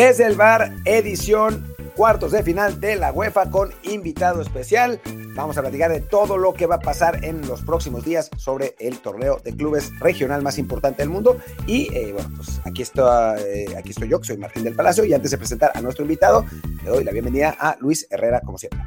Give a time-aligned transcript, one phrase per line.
[0.00, 4.98] Desde el bar, edición cuartos de final de la UEFA con invitado especial.
[5.34, 8.74] Vamos a platicar de todo lo que va a pasar en los próximos días sobre
[8.78, 11.36] el torneo de clubes regional más importante del mundo.
[11.66, 15.04] Y eh, bueno, pues aquí, está, eh, aquí estoy yo, que soy Martín del Palacio,
[15.04, 16.46] y antes de presentar a nuestro invitado,
[16.82, 18.80] le doy la bienvenida a Luis Herrera, como siempre.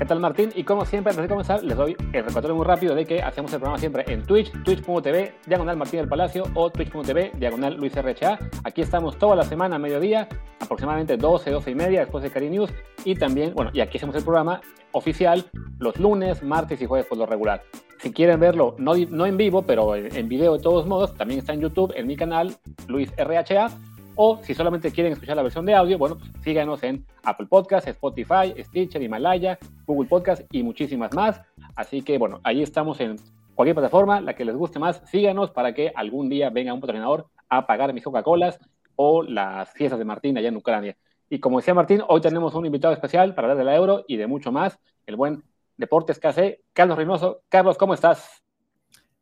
[0.00, 0.48] ¿Qué tal Martín?
[0.54, 3.52] Y como siempre, antes de comenzar, les doy el recordatorio muy rápido de que hacemos
[3.52, 8.38] el programa siempre en Twitch, twitch.tv, diagonal Martín del Palacio o twitch.tv, diagonal Luis RHA.
[8.64, 10.26] Aquí estamos toda la semana a mediodía,
[10.58, 12.70] aproximadamente 12, 12 y media después de Cari News.
[13.04, 15.44] Y también, bueno, y aquí hacemos el programa oficial
[15.78, 17.62] los lunes, martes y jueves por lo regular.
[17.98, 21.40] Si quieren verlo, no, no en vivo, pero en, en video de todos modos, también
[21.40, 22.56] está en YouTube, en mi canal,
[22.88, 23.68] Luis RHA
[24.14, 27.88] o si solamente quieren escuchar la versión de audio, bueno, pues síganos en Apple Podcast,
[27.88, 31.40] Spotify, Stitcher, Himalaya, Google Podcast y muchísimas más.
[31.74, 33.16] Así que bueno, ahí estamos en
[33.54, 37.26] cualquier plataforma, la que les guste más, síganos para que algún día venga un patrocinador
[37.48, 38.58] a pagar mis Coca-Colas
[38.96, 40.96] o las fiestas de Martín allá en Ucrania.
[41.28, 44.26] Y como decía Martín, hoy tenemos un invitado especial para hablar del euro y de
[44.26, 45.42] mucho más, el buen
[45.76, 47.42] Deportes KC, Carlos Reynoso.
[47.48, 48.42] Carlos, ¿cómo estás?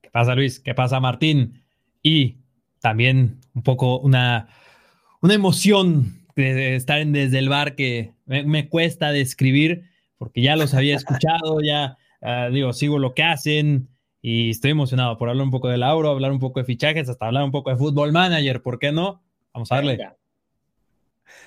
[0.02, 0.58] ¿Qué pasa, Luis?
[0.58, 1.62] ¿Qué pasa, Martín?
[2.02, 2.38] Y
[2.80, 4.48] también un poco una
[5.20, 10.74] una emoción de estar en desde el bar que me, cuesta describir porque ya los
[10.74, 13.88] había escuchado, ya uh, digo, sigo lo que hacen
[14.20, 17.26] y estoy emocionado por hablar un poco del Lauro, hablar un poco de fichajes, hasta
[17.26, 19.22] hablar un poco de fútbol manager, ¿por qué no?
[19.52, 19.98] Vamos a darle.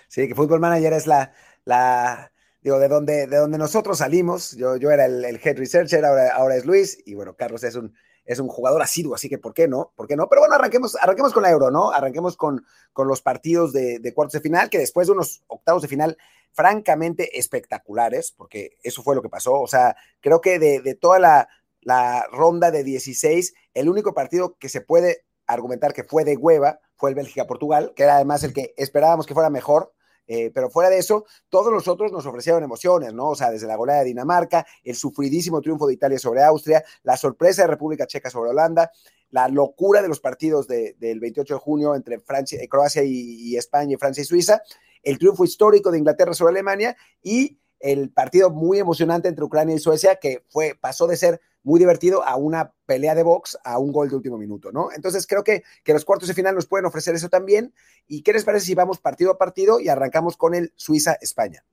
[0.08, 1.34] Sí, que fútbol manager es la,
[1.66, 4.56] la digo, de donde, de donde nosotros salimos.
[4.58, 7.76] Yo, yo era el, el head researcher, ahora, ahora es Luis, y bueno, Carlos es
[7.76, 7.94] un,
[8.32, 9.92] es un jugador asiduo, así que ¿por qué no?
[9.96, 10.30] ¿Por qué no?
[10.30, 11.92] Pero bueno, arranquemos, arranquemos con la Euro, ¿no?
[11.92, 15.82] Arranquemos con, con los partidos de, de, cuartos de final, que después de unos octavos
[15.82, 16.18] de final
[16.54, 19.60] francamente espectaculares, porque eso fue lo que pasó.
[19.60, 21.50] O sea, creo que de, de toda la,
[21.82, 26.80] la ronda de 16, el único partido que se puede argumentar que fue de hueva
[26.96, 29.92] fue el Bélgica-Portugal, que era además el que esperábamos que fuera mejor,
[30.28, 33.30] eh, pero fuera de eso, todos los otros nos ofrecieron emociones, ¿no?
[33.30, 37.18] O sea, desde la goleada de Dinamarca, el sufridísimo triunfo de Italia sobre Austria, la
[37.18, 38.92] sorpresa de República Checa sobre Holanda,
[39.30, 43.12] la locura de los partidos de, del 28 de junio entre Francia, eh, Croacia y,
[43.12, 44.62] y España y Francia y Suiza,
[45.04, 49.80] el triunfo histórico de Inglaterra sobre Alemania y el partido muy emocionante entre Ucrania y
[49.80, 53.92] Suecia, que fue, pasó de ser muy divertido a una pelea de box, a un
[53.92, 54.90] gol de último minuto, ¿no?
[54.96, 57.74] Entonces creo que, que los cuartos de final nos pueden ofrecer eso también.
[58.08, 61.64] ¿Y qué les parece si vamos partido a partido y arrancamos con el Suiza-España?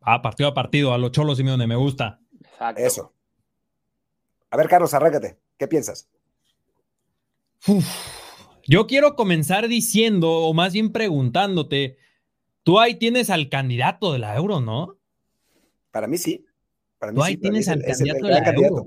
[0.00, 2.20] Ah, partido a partido, a los cholos, Simeone, me gusta.
[2.40, 2.82] Exacto.
[2.82, 3.12] Eso.
[4.50, 5.38] A ver, Carlos, arráncate.
[5.58, 6.08] ¿Qué piensas?
[7.66, 7.84] Uf.
[8.66, 11.98] Yo quiero comenzar diciendo, o más bien preguntándote,
[12.62, 14.96] tú ahí tienes al candidato de la euro, ¿no?
[15.90, 16.46] Para mí sí.
[17.04, 18.86] Para mí ahí sí, tienes al es candidato el, candidato.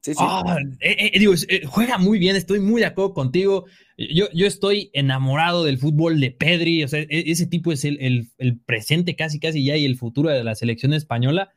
[0.00, 0.20] Sí, sí.
[0.20, 3.66] Ah, eh, eh, digo, eh, juega muy bien, estoy muy de acuerdo contigo.
[3.96, 7.98] Yo, yo estoy enamorado del fútbol de Pedri, o sea, e, ese tipo es el,
[8.00, 11.52] el, el, presente casi, casi ya y el futuro de la selección española.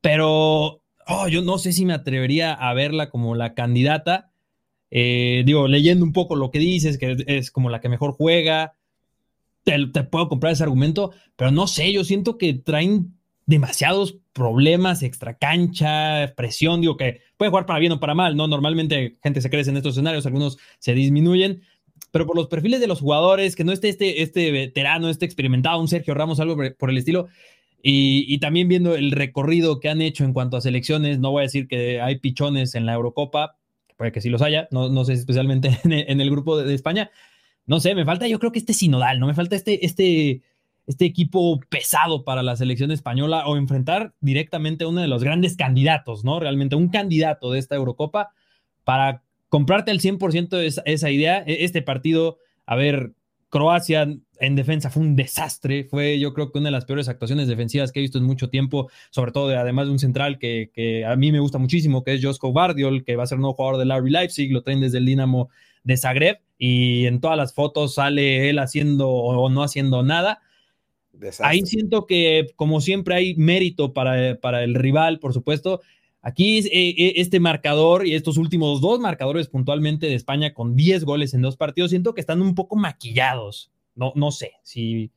[0.00, 4.30] Pero oh, yo no sé si me atrevería a verla como la candidata.
[4.90, 8.74] Digo, leyendo un poco lo que dices, que es como la que mejor juega,
[9.64, 13.19] te, te puedo comprar ese argumento, pero no sé, yo siento que traen
[13.50, 18.46] demasiados problemas, extra cancha, presión, digo que puede jugar para bien o para mal, ¿no?
[18.46, 21.62] Normalmente gente se crece en estos escenarios, algunos se disminuyen,
[22.12, 25.80] pero por los perfiles de los jugadores, que no esté este, este veterano, este experimentado,
[25.80, 27.26] un Sergio Ramos, algo por el estilo,
[27.82, 31.40] y, y, también viendo el recorrido que han hecho en cuanto a selecciones, no voy
[31.40, 33.56] a decir que hay pichones en la Eurocopa,
[33.96, 36.66] puede que sí los haya, no, no sé especialmente en el, en el grupo de,
[36.66, 37.10] de, España,
[37.66, 39.26] no sé, me falta yo creo que este sinodal, ¿no?
[39.26, 40.42] Me falta este, este,
[40.90, 45.56] este equipo pesado para la selección española o enfrentar directamente a uno de los grandes
[45.56, 46.40] candidatos, ¿no?
[46.40, 48.30] Realmente un candidato de esta Eurocopa
[48.82, 51.44] para comprarte al 100% esa, esa idea.
[51.46, 53.12] Este partido, a ver,
[53.50, 54.02] Croacia
[54.40, 57.92] en defensa fue un desastre, fue yo creo que una de las peores actuaciones defensivas
[57.92, 61.14] que he visto en mucho tiempo, sobre todo de, además de un central que, a
[61.14, 63.96] mí me gusta muchísimo, que es Josko Bardiol, que va a ser nuevo jugador del
[63.96, 65.50] RB Leipzig, lo traen desde el Dinamo
[65.84, 70.40] de Zagreb y en todas las fotos sale él haciendo o no haciendo nada.
[71.20, 71.46] Desastre.
[71.46, 75.80] Ahí siento que como siempre hay mérito para, para el rival, por supuesto,
[76.22, 81.32] Aquí eh, este marcador y estos últimos dos marcadores puntualmente de España con 10 goles
[81.32, 83.70] en dos partidos, siento que están un poco maquillados.
[83.94, 85.10] No, no sé si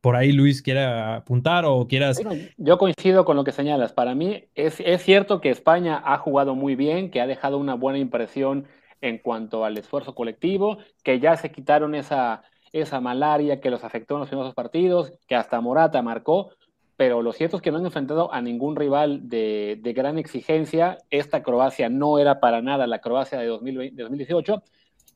[0.00, 2.22] por ahí Luis quiera apuntar o quieras.
[2.22, 3.92] Bueno, yo coincido con lo que señalas.
[3.92, 7.74] Para mí es, es, cierto que España ha jugado muy bien, que ha dejado una
[7.74, 8.66] buena impresión
[9.00, 12.42] en cuanto al esfuerzo colectivo, que ya se quitaron esa,
[12.72, 16.50] esa malaria que los afectó en los primeros partidos, que hasta Morata marcó
[16.98, 20.98] pero lo cierto es que no han enfrentado a ningún rival de, de, gran exigencia.
[21.10, 24.62] Esta Croacia no era para nada la Croacia de, 2020, de 2018.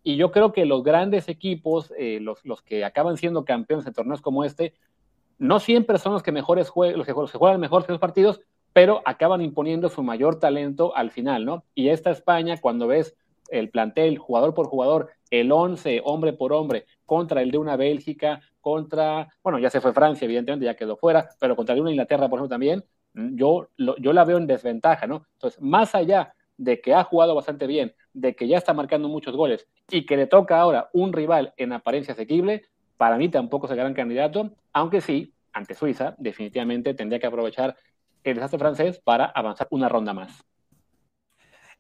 [0.04, 3.94] Y yo creo que los grandes equipos, eh, los, los que acaban siendo campeones en
[3.94, 4.74] torneos como este,
[5.38, 8.40] no siempre son los que mejores juegan, los que, juegan mejor los partidos,
[8.72, 11.64] pero acaban imponiendo su mayor talento al final, ¿no?
[11.74, 13.16] Y esta España, cuando ves
[13.50, 18.40] el plantel, jugador por jugador, el 11, hombre por hombre, contra el de una Bélgica,
[18.60, 21.90] contra, bueno, ya se fue Francia, evidentemente, ya quedó fuera, pero contra el de una
[21.90, 22.84] Inglaterra, por ejemplo, también,
[23.14, 25.26] mm, yo, yo la veo en desventaja, ¿no?
[25.34, 29.36] Entonces, más allá de que ha jugado bastante bien, de que ya está marcando muchos
[29.36, 32.62] goles y que le toca ahora un rival en apariencia asequible,
[32.96, 37.76] para mí tampoco es el gran candidato, aunque sí, ante Suiza, definitivamente tendría que aprovechar
[38.24, 40.44] el desastre francés para avanzar una ronda más.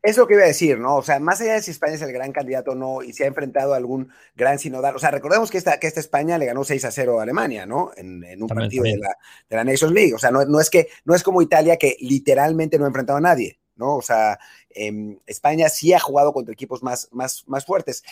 [0.02, 0.96] Eso que iba a decir, ¿no?
[0.96, 3.22] O sea, más allá de si España es el gran candidato o no, y se
[3.22, 6.46] ha enfrentado a algún gran sinodal, o sea, recordemos que esta, que esta España le
[6.46, 7.92] ganó 6 a 0 a Alemania, ¿no?
[7.96, 9.16] En, un partido De, la,
[9.48, 10.12] de la Nations League.
[10.12, 13.18] O sea, no, no, es que, no es como Italia que literalmente no ha enfrentado
[13.18, 13.94] a nadie, ¿no?
[13.94, 14.40] O sea,
[14.70, 18.02] em, España sí ha jugado contra equipos más, más, más fuertes.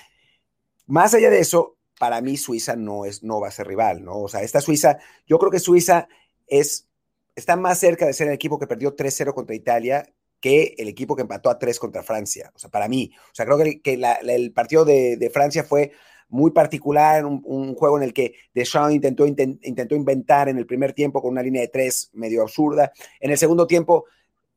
[0.87, 4.21] Más allá de eso, para mí Suiza no, es, no va a ser rival, ¿no?
[4.21, 6.07] O sea, esta Suiza, yo creo que Suiza
[6.47, 6.87] es,
[7.35, 10.09] está más cerca de ser el equipo que perdió 3-0 contra Italia
[10.41, 12.51] que el equipo que empató a 3 contra Francia.
[12.55, 13.81] O sea, para mí, o sea, creo que,
[14.23, 15.93] el partido de, Francia fue
[16.29, 21.21] muy particular, un, juego en el que Deschamps intentó, intentó inventar en el primer tiempo
[21.21, 22.93] con una línea de tres medio absurda.
[23.21, 24.07] En el segundo tiempo,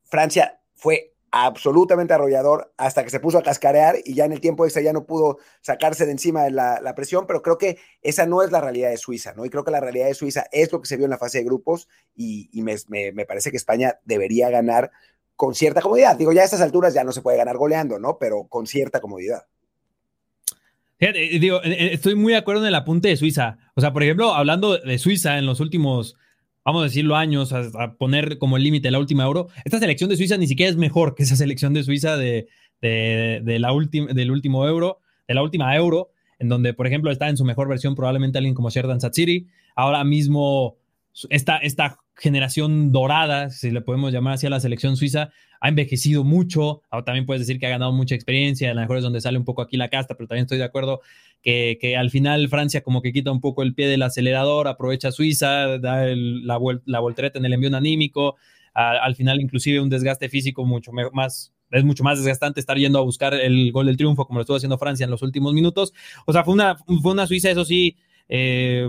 [0.04, 4.68] Francia fue absolutamente arrollador hasta que se puso a cascarear y ya en el tiempo
[4.68, 8.44] ese ya no pudo sacarse de encima de la, presión, pero creo que esa no
[8.44, 9.44] es la realidad de Suiza, ¿no?
[9.44, 11.40] Y creo que la realidad de Suiza es lo que se vio en la fase
[11.40, 14.92] de grupos y, me, parece que España debería ganar
[15.36, 16.18] con cierta comodidad.
[16.18, 18.18] Digo, ya a estas alturas ya no se puede ganar goleando, ¿no?
[18.20, 19.44] Pero con cierta comodidad.
[21.00, 23.58] digo, eh, eh, estoy muy de acuerdo en el apunte de Suiza.
[23.76, 26.16] O sea, por ejemplo, hablando de Suiza en los últimos
[26.66, 29.48] vamos a decirlo, años a, poner como límite la última euro.
[29.66, 32.48] Esta selección de Suiza ni siquiera es mejor que esa selección de Suiza de,
[32.82, 33.70] de, la
[34.14, 37.68] del último euro, de la última euro, en donde, por ejemplo, está en su mejor
[37.68, 39.48] versión probablemente alguien como Sherdan Satsiri.
[39.76, 40.78] Ahora mismo,
[41.30, 46.24] esta, esta generación dorada, si le podemos llamar así a la selección suiza, ha envejecido
[46.24, 46.82] mucho.
[46.90, 49.38] Ahora también puedes decir que ha ganado mucha experiencia, a lo mejor es donde sale
[49.38, 51.02] un poco aquí la casta, pero también estoy de acuerdo
[51.42, 55.78] que, al final Francia como que quita un poco el pie del acelerador, aprovecha Suiza,
[55.78, 58.36] da la, la voltereta en el envío anímico,
[58.74, 63.02] al final inclusive un desgaste físico mucho más es mucho más desgastante estar yendo a
[63.02, 65.92] buscar el gol del triunfo como lo estuvo haciendo Francia en los últimos minutos.
[66.28, 67.98] O sea, fue una, fue una Suiza, eso sí,
[68.30, 68.88] eh,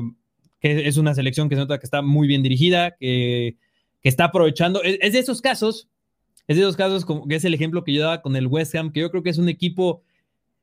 [0.64, 3.58] que es una selección que se nota que está muy bien dirigida, que,
[4.00, 4.82] que está aprovechando.
[4.82, 5.90] Es, es, de esos casos,
[6.48, 8.74] es de esos casos como que es el ejemplo que yo daba con el West
[8.74, 10.02] Ham, que yo creo que es un equipo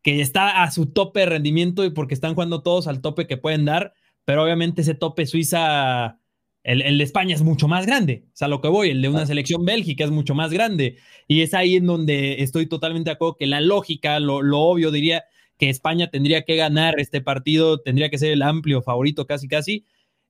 [0.02, 3.38] que está a su tope de rendimiento y porque están jugando todos al tope que
[3.38, 3.94] pueden dar,
[4.26, 6.18] pero obviamente ese tope Suiza,
[6.64, 9.28] el, de España es mucho más grande, o sea, lo que voy, el de una
[9.28, 10.98] selección Bélgica es mucho más grande,
[11.28, 15.26] y es ahí en donde estoy totalmente de acuerdo que la lógica, lo, obvio diría
[15.62, 19.86] que España tendría que ganar este partido, tendría que ser el amplio favorito casi casi,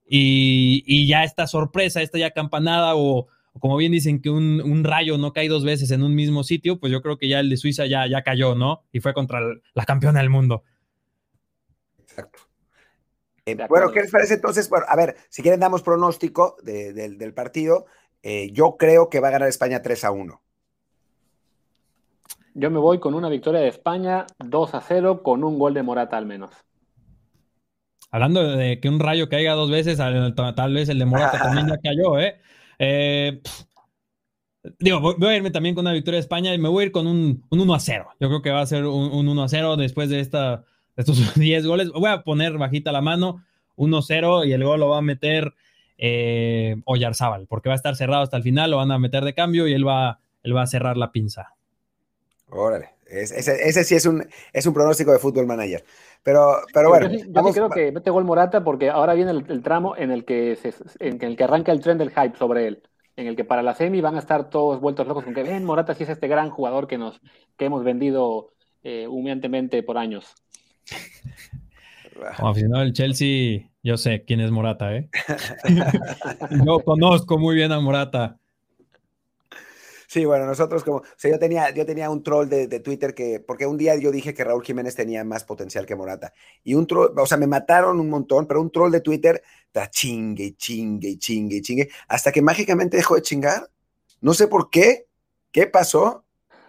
[0.05, 3.27] y, y ya esta sorpresa, esta ya campanada o
[3.61, 6.91] como bien dicen que un, rayo no cae dos veces en un mismo sitio, pues
[6.91, 8.83] yo creo que ya el de Suiza ya, ya cayó, ¿no?
[8.91, 9.39] Y fue contra
[9.73, 10.65] la campeona del mundo.
[12.01, 12.39] Exacto.
[13.45, 14.67] Eh, bueno, ¿qué les parece entonces?
[14.67, 17.85] Bueno, a ver, si quieren damos pronóstico del partido.
[18.21, 20.41] Eh, yo creo que va a ganar España 3 a 1.
[22.53, 25.83] Yo me voy con una victoria de España 2 a 0 con un gol de
[25.83, 26.51] Morata al menos.
[28.11, 31.77] Hablando de que un rayo caiga dos veces, tal vez el de Morata también ya
[31.77, 32.41] cayó, ¿eh?
[32.77, 33.41] Eh,
[34.79, 36.91] digo, voy a irme también con una victoria de España y me voy a ir
[36.91, 38.09] con un, 1 a 0.
[38.19, 40.65] Yo creo que va a ser un, 1 a 0 después de, esta,
[40.97, 41.89] estos 10 goles.
[41.91, 43.45] Voy a poner bajita la mano,
[43.77, 45.53] 1 0 y el gol lo va a meter
[45.97, 49.33] eh, Oyarzábal, porque va a estar cerrado hasta el final, lo van a meter de
[49.33, 51.55] cambio y él va, él va a cerrar la pinza.
[52.51, 55.83] Órale, ese, sí es un, es un pronóstico de fútbol manager.
[56.23, 57.09] Pero, pero bueno.
[57.09, 60.57] Yo, creo que mete gol Morata porque ahora viene el, tramo en el, que
[60.99, 62.83] en el que arranca el tren del hype sobre él.
[63.15, 65.65] En el que para la semi van a estar todos vueltos locos con que ven,
[65.65, 67.19] Morata sí es este gran jugador que nos
[67.57, 68.53] que hemos vendido
[68.83, 70.33] eh, humillantemente por años.
[72.37, 75.09] Como aficionado del Chelsea, yo sé quién es Morata, ¿eh?
[76.65, 78.40] yo conozco muy bien a Morata.
[80.11, 83.39] Sí, bueno, nosotros como, o sea, yo tenía, yo tenía un troll de, Twitter que,
[83.39, 86.33] porque un día yo dije que Raúl Jiménez tenía más potencial que Morata.
[86.65, 89.89] Y un troll, o sea, me mataron un montón, pero un troll de Twitter está
[89.89, 93.69] chingue, chingue, chingue, chingue, hasta que mágicamente dejó de chingar.
[94.19, 95.07] No sé por qué,
[95.49, 96.25] qué pasó.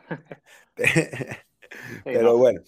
[2.04, 2.60] pero bueno.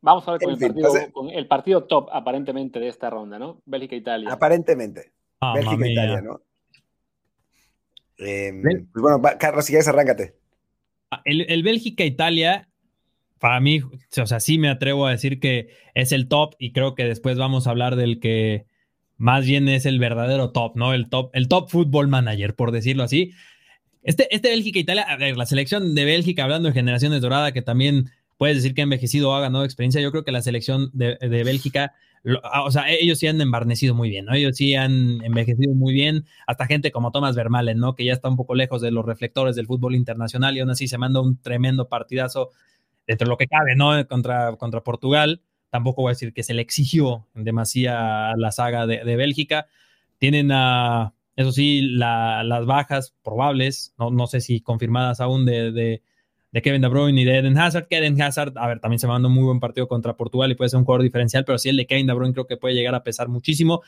[0.00, 3.60] Vamos a ver con, el, partido, con el, partido, top, aparentemente, de esta ronda, ¿no?
[3.64, 4.30] Bélgica-Italia.
[4.30, 5.10] Aparentemente.
[5.40, 6.40] Ah, Bélgica-Italia, ¿no?
[8.24, 10.34] Em, pues bueno, Carlos, si quieres, arráncate.
[11.10, 12.68] Ah, el, Bélgica-Italia
[13.38, 16.94] para mí, o sea, sí me atrevo a decir que es el top y creo
[16.94, 18.66] que después vamos a hablar del que
[19.16, 20.94] más bien es el verdadero top, ¿no?
[20.94, 23.32] El top, el top football manager, por decirlo así.
[24.04, 28.10] Este, este Bélgica-Italia, a ver, la selección de Bélgica, hablando de generaciones dorada, que también
[28.38, 31.16] puedes decir que ha envejecido o ha ganado experiencia, yo creo que la selección de,
[31.20, 34.34] de Bélgica o sea, ellos sí han embarnecido muy bien, ¿no?
[34.34, 37.94] Ellos sí han envejecido muy bien, hasta gente como Thomas Vermaelen, ¿no?
[37.94, 40.86] Que ya está un poco lejos de los reflectores del fútbol internacional y aún así
[40.86, 42.50] se manda un tremendo partidazo
[43.06, 44.06] dentro de lo que cabe, ¿no?
[44.06, 45.42] Contra, contra Portugal.
[45.70, 49.66] Tampoco voy a decir que se le exigió demasiado a la saga de, Bélgica.
[50.18, 56.02] Tienen a, eso sí, las bajas probables, no, no sé si confirmadas aún de de
[56.60, 57.86] Kevin De Bruyne y de Eden Hazard.
[57.88, 60.54] Que Eden Hazard, a ver, también se mandó un muy buen partido contra Portugal y
[60.54, 62.74] puede ser un jugador diferencial, pero sí el de Kevin De Bruyne creo que puede
[62.74, 63.82] llegar a pesar muchísimo.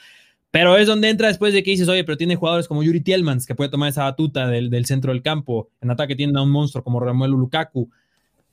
[0.55, 3.45] Pero es donde entra después de que dices, oye, pero tiene jugadores como Yuri Tielmans,
[3.45, 5.69] que puede tomar esa batuta del, centro del campo.
[5.81, 7.91] En ataque tienen a un monstruo como Romelu Lukaku,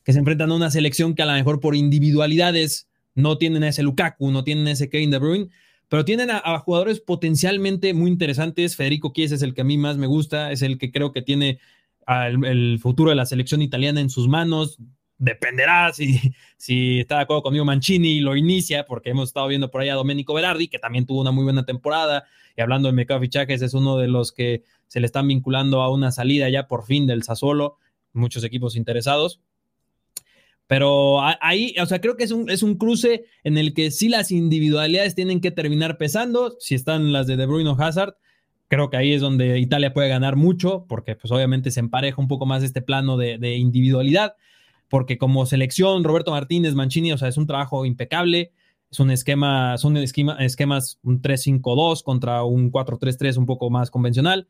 [0.04, 3.68] que se enfrentan a una selección que a lo mejor por individualidades no tienen a
[3.68, 5.50] ese Lukaku, no tienen a ese Kevin De Bruyne,
[5.90, 8.76] pero tienen a, jugadores potencialmente muy interesantes.
[8.76, 11.22] Federico Chiesa es el que a mí más me gusta, es el que creo que
[11.22, 11.60] tiene
[12.08, 14.78] el, futuro de la selección italiana en sus manos.
[15.18, 16.20] Dependerá si,
[16.58, 19.94] si está de acuerdo conmigo Mancini y lo inicia, porque hemos estado viendo por allá
[19.94, 22.26] a Domenico Berardi, que también tuvo una muy buena temporada.
[22.56, 25.92] Y hablando de mercado fichajes, es uno de los que se le están vinculando a
[25.92, 27.78] una salida ya por fin del Sassuolo.
[28.14, 29.42] Muchos equipos interesados.
[30.72, 34.08] Pero ahí, o sea, creo que es un, es un cruce en el que sí
[34.08, 38.16] las individualidades tienen que terminar pesando, si están las de De Bruyne o Hazard,
[38.72, 42.30] Creo que ahí es donde Italia puede ganar mucho, porque pues obviamente se empareja un
[42.30, 44.38] poco más este plano de, individualidad,
[44.88, 48.54] porque como selección, Roberto Martínez, Mancini, o sea, es un trabajo impecable,
[48.90, 54.48] es un esquema, son esquemas un 3-5-2 contra un 4-3-3 un poco más convencional,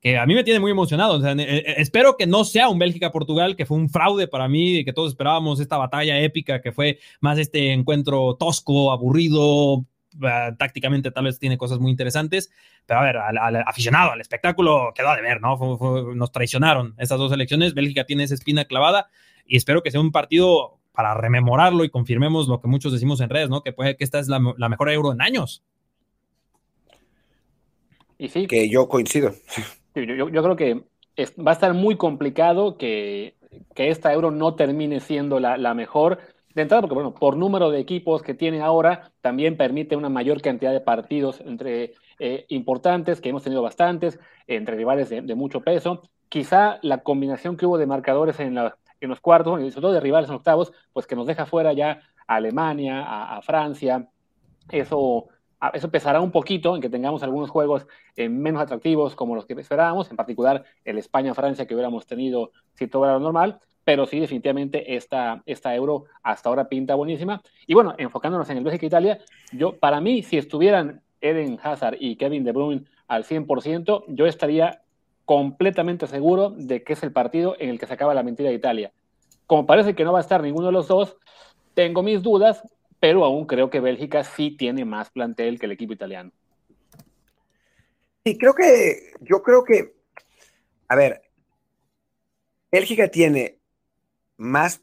[0.00, 1.24] que a mí me tiene muy emocionado.
[1.24, 4.84] Eh, eh, espero que no sea un Bélgica-Portugal, que fue un fraude para mí, y
[4.84, 9.84] que todos esperábamos esta batalla épica, que fue más este encuentro tosco, aburrido,
[10.22, 12.50] eh, tácticamente tal vez tiene cosas muy interesantes,
[12.86, 15.56] pero a ver, al, aficionado, al espectáculo quedó de ver, ¿no?
[16.14, 19.08] nos traicionaron estas dos elecciones, Bélgica tiene esa espina clavada
[19.46, 23.30] y espero que sea un partido para rememorarlo y confirmemos lo que muchos decimos en
[23.30, 23.62] redes, ¿no?
[23.62, 25.62] Que puede que esta es la, mejor euro en años.
[28.18, 28.46] Y sí.
[28.46, 29.32] Que yo coincido.
[29.94, 30.84] Yo, creo que
[31.38, 33.34] va a estar muy complicado que,
[33.74, 36.18] que esta euro no termine siendo la, la mejor
[36.54, 40.42] de entrada, porque bueno, por número de equipos que tiene ahora, también permite una mayor
[40.42, 46.02] cantidad de partidos entre eh, importantes, que hemos tenido bastantes, entre rivales de, mucho peso.
[46.28, 50.28] Quizá la combinación que hubo de marcadores en, los cuartos, y sobre todo de rivales
[50.28, 54.08] en octavos, pues que nos deja fuera ya a Alemania, a, Francia.
[54.70, 55.28] Eso,
[55.72, 59.54] eso pesará un poquito en que tengamos algunos juegos eh, menos atractivos como los que
[59.54, 63.60] esperábamos, en particular el España-Francia que hubiéramos tenido si todo era normal
[63.90, 67.42] pero sí, definitivamente esta, esta euro hasta ahora pinta buenísima.
[67.66, 69.18] Y bueno, enfocándonos en el Bélgica-Italia,
[69.50, 74.84] yo, para mí, si estuvieran Eden Hazard y Kevin De Bruyne al 100%, yo estaría
[75.24, 78.54] completamente seguro de que es el partido en el que se acaba la mentira de
[78.54, 78.92] Italia.
[79.48, 81.16] Como parece que no va a estar ninguno de los dos,
[81.74, 82.62] tengo mis dudas,
[83.00, 86.30] pero aún creo que Bélgica sí tiene más plantel que el equipo italiano.
[88.24, 89.96] Sí, creo que, yo creo que,
[90.86, 91.22] a ver,
[92.70, 93.59] Bélgica tiene
[94.40, 94.82] más,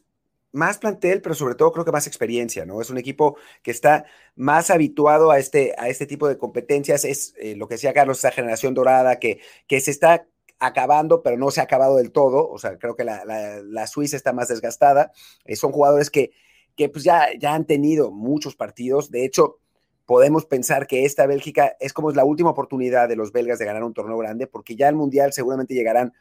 [0.52, 2.80] más plantel, pero sobre todo creo que más experiencia, ¿no?
[2.80, 7.04] Es un equipo que está más habituado a este, a este tipo de competencias.
[7.04, 10.26] Es eh, lo que decía Carlos, esa generación dorada que, que se está
[10.60, 12.48] acabando, pero no se ha acabado del todo.
[12.48, 15.12] O sea, creo que la, Suiza está más desgastada.
[15.44, 16.30] Eh, son jugadores que,
[16.76, 19.10] que pues ya, ya han tenido muchos partidos.
[19.10, 19.58] De hecho,
[20.06, 23.66] podemos pensar que esta Bélgica es como es la última oportunidad de los belgas de
[23.66, 26.14] ganar un torneo grande, porque ya el Mundial seguramente llegarán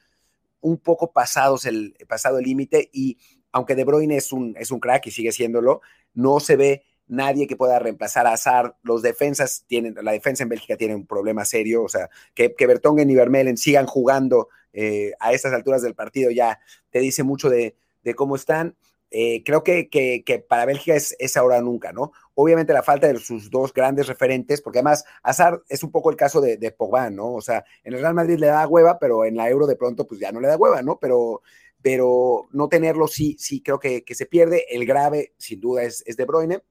[0.68, 3.18] un poco pasados el pasado el límite y
[3.52, 5.82] aunque De Bruyne es un, es un crack y sigue siéndolo,
[6.14, 8.76] no se ve nadie que pueda reemplazar a Azar.
[8.84, 12.68] Los defensas tienen, la defensa en Bélgica tiene un problema serio, o sea, que, que
[12.68, 16.60] Bertongen y Vermelen sigan jugando eh, a estas alturas del partido ya
[16.90, 18.76] te dice mucho de, de cómo están.
[19.10, 22.12] Eh, creo que, que, para Bélgica es, es, ahora o nunca, ¿no?
[22.34, 26.18] Obviamente la falta de sus dos grandes referentes, porque además Azar es un poco el
[26.18, 27.34] caso de, de Pogba, ¿no?
[27.34, 30.06] O sea, en el Real Madrid le da hueva, pero en la Euro de pronto
[30.06, 31.00] pues ya no le da hueva, ¿no?
[31.00, 31.42] Pero,
[31.82, 34.66] pero no tenerlo sí, sí creo que, que se pierde.
[34.70, 36.62] El grave, sin duda, es, es De Bruyne,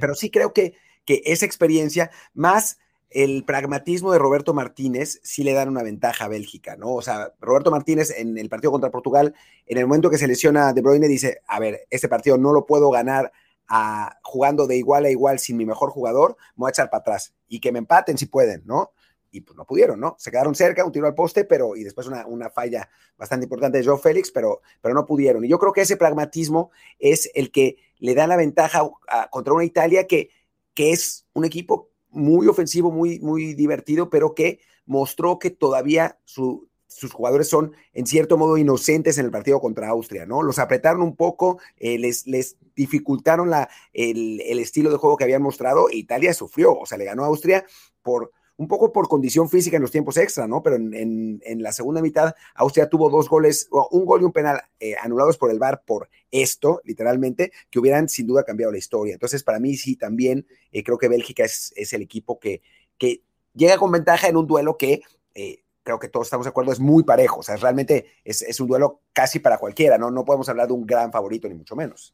[0.00, 2.78] pero sí creo que, que esa experiencia, más
[3.10, 6.94] el pragmatismo de Roberto Martínez sí le dan una ventaja a Bélgica, ¿no?
[6.94, 9.34] O sea, Roberto Martínez en el partido contra Portugal,
[9.66, 12.66] en el momento que se lesiona De Bruyne, dice, a ver, este partido no lo
[12.66, 13.32] puedo ganar
[13.66, 17.00] a, jugando de igual a igual sin mi mejor jugador, me voy a echar para
[17.00, 18.92] atrás y que me empaten si pueden, ¿no?
[19.30, 20.16] y pues no pudieron, ¿no?
[20.18, 23.84] Se quedaron cerca, un tiro al poste, pero y después una, falla bastante importante de
[23.84, 25.44] Joe Félix, pero, pero no pudieron.
[25.44, 28.88] Y yo creo que ese pragmatismo es el que le da la ventaja
[29.30, 30.30] contra una Italia que,
[30.74, 36.68] que es un equipo muy ofensivo, muy, muy divertido, pero que mostró que todavía su,
[36.86, 40.42] sus jugadores son en cierto modo inocentes en el partido contra Austria, ¿no?
[40.42, 45.24] Los apretaron un poco, eh, les, les dificultaron la, el, el, estilo de juego que
[45.24, 47.64] habían mostrado e Italia sufrió, o sea, le ganó a Austria
[48.02, 50.62] por un poco por condición física en los tiempos extra, ¿no?
[50.64, 54.60] Pero en, en, la segunda mitad, Austria tuvo dos goles, un gol y un penal
[54.80, 59.14] eh, anulados por el VAR por esto, literalmente, que hubieran sin duda cambiado la historia.
[59.14, 62.60] Entonces, para mí sí, también eh, creo que Bélgica es, es, el equipo que,
[62.98, 63.22] que
[63.54, 65.02] llega con ventaja en un duelo que
[65.36, 67.38] eh, creo que todos estamos de acuerdo, es muy parejo.
[67.38, 70.10] O sea, realmente es, es, un duelo casi para cualquiera, ¿no?
[70.10, 72.12] No podemos hablar de un gran favorito, ni mucho menos.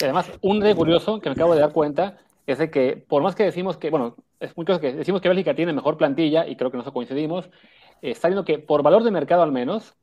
[0.00, 3.34] Además, un de curioso que me acabo de dar cuenta es de que, por más
[3.34, 6.70] que decimos que, bueno, es muy que decimos que Bélgica tiene mejor plantilla, y creo
[6.70, 7.50] que nosotros coincidimos,
[8.02, 9.94] está viendo que por valor de mercado al menos,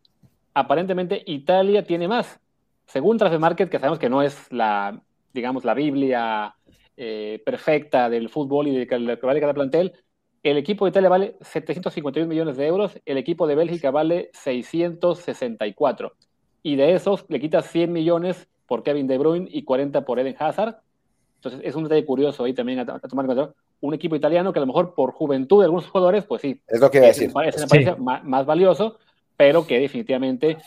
[0.53, 2.39] aparentemente Italia tiene más.
[2.85, 5.01] Según Transfer Market, que sabemos que no es la,
[5.33, 6.55] digamos, la Biblia
[6.97, 9.93] eh, perfecta del fútbol y de cada plantel,
[10.43, 16.13] el equipo de Italia vale 751 millones de euros, el equipo de Bélgica vale 664.
[16.63, 20.35] Y de esos le quitas 100 millones por Kevin De Bruyne y 40 por Eden
[20.39, 20.77] Hazard.
[21.43, 24.53] Entonces es un detalle curioso ahí también a, a tomar en cuenta un equipo italiano
[24.53, 26.61] que a lo mejor por juventud de algunos jugadores, pues sí.
[26.67, 27.23] Es lo que iba a decir.
[27.23, 28.01] Es, me parece sí.
[28.01, 28.99] más, más, valioso,
[29.35, 30.57] pero que definitivamente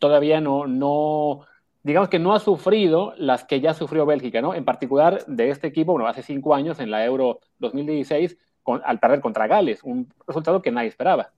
[0.00, 1.46] todavía no, no,
[1.84, 4.54] digamos que no ha sufrido las que ya sufrió Bélgica, ¿no?
[4.54, 8.98] En particular de este equipo, bueno, hace cinco años en la Euro 2016, con, al
[8.98, 11.30] perder contra Gales, un resultado que nadie esperaba.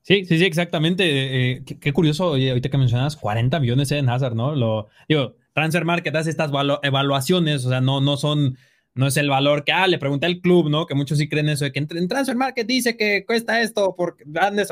[0.00, 1.04] Sí, sí, sí, exactamente.
[1.52, 4.56] Eh, qué, qué, curioso, oye, ahorita que mencionas 40 millones en Hazard, ¿no?
[4.56, 6.50] Lo, digo, Transfer Market hace estas
[6.82, 8.56] evaluaciones, o sea, no, no son
[8.94, 10.86] no es el valor que, ah, le pregunté al club, ¿no?
[10.86, 14.24] Que muchos sí creen eso, de que en Transfer Market dice que cuesta esto, porque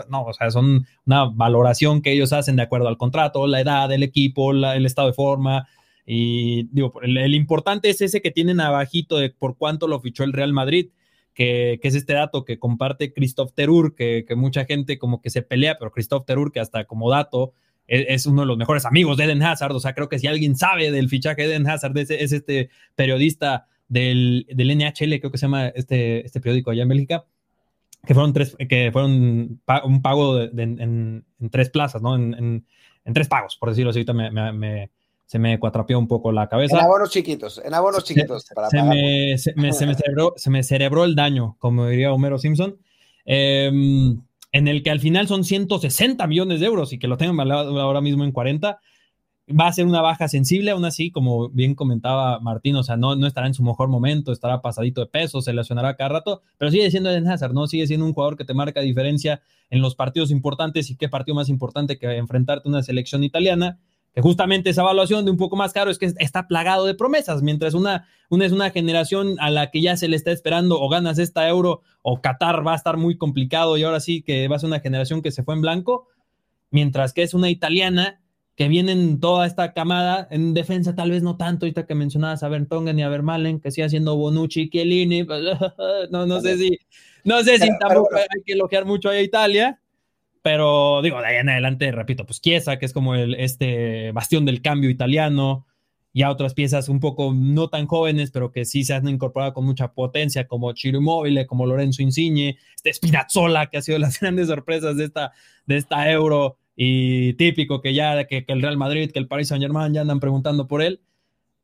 [0.09, 3.89] no, o sea, son una valoración que ellos hacen de acuerdo al contrato, la edad
[3.89, 5.67] del equipo, el estado de forma,
[6.05, 10.25] y digo, el, el, importante es ese que tienen abajito de por cuánto lo fichó
[10.25, 10.91] el Real Madrid,
[11.33, 15.31] que, que es este dato que comparte Christoph Terur, que, que, mucha gente como que
[15.31, 17.53] se pelea, pero Christoph Terur, que hasta como dato,
[17.91, 20.29] es, es, uno de los mejores amigos de Eden Hazard, o sea, creo que si
[20.29, 25.33] alguien sabe del fichaje de Eden Hazard, es, es este periodista del, del, NHL, creo
[25.33, 27.25] que se llama este, este periódico allá en Bélgica,
[28.07, 32.15] que fueron tres, que fueron pa un pago de, de, en, en, tres plazas, ¿no?
[32.15, 32.67] En, en,
[33.05, 34.91] en, tres pagos, por decirlo así, ahorita me, me, me,
[35.27, 36.79] se me cuatrapeó un poco la cabeza.
[36.79, 38.45] En abonos chiquitos, en abonos chiquitos.
[38.45, 41.89] Se, para se, me, se, me, se, me, cerebró, se me cerebró el daño, como
[41.89, 42.79] diría Homero Simpson,
[43.27, 44.15] eh,
[44.53, 48.01] en el que al final son 160 millones de euros y que lo tengan ahora
[48.01, 48.81] mismo en 40
[49.59, 53.17] va a ser una baja sensible, aún así, como bien comentaba Martín, o sea, no,
[53.17, 56.71] no estará en su mejor momento, estará pasadito de peso, se lesionará cada rato, pero
[56.71, 57.67] sigue siendo Eden Hazard, ¿no?
[57.67, 61.35] Sigue siendo un jugador que te marca diferencia en los partidos importantes y qué partido
[61.35, 63.79] más importante que enfrentarte a una selección italiana,
[64.15, 67.43] que justamente esa evaluación de un poco más caro es que está plagado de promesas,
[67.43, 70.89] mientras una, una es una generación a la que ya se le está esperando o
[70.89, 74.57] ganas esta euro o Qatar va a estar muy complicado y ahora sí que va
[74.57, 76.09] a ser una generación que se fue en blanco,
[76.71, 78.21] mientras que es una italiana
[78.57, 82.49] que vienen toda esta camada en defensa, tal vez no tanto, ahorita que mencionabas a
[82.49, 85.23] Bertongen y a Vermalen, que sigue haciendo Bonucci Chiellini,
[86.11, 86.79] no, no sé si,
[87.25, 89.81] no sé si tampoco hay que elogiar mucho a Italia,
[90.43, 94.45] pero digo, de ahí en adelante, repito, pues Chiesa, que es como el, este bastión
[94.45, 95.67] del cambio italiano,
[96.13, 99.65] ya otras piezas un poco no tan jóvenes, pero que sí se han incorporado con
[99.65, 104.49] mucha potencia, como Chiro Immobile, como Lorenzo Insigne, este Spinazzola, que ha sido las grandes
[104.49, 105.33] sorpresas de esta,
[105.67, 109.49] de esta Euro, y típico que ya que, que, el Real Madrid, que el Paris
[109.49, 111.03] Saint Germain ya andan preguntando por él.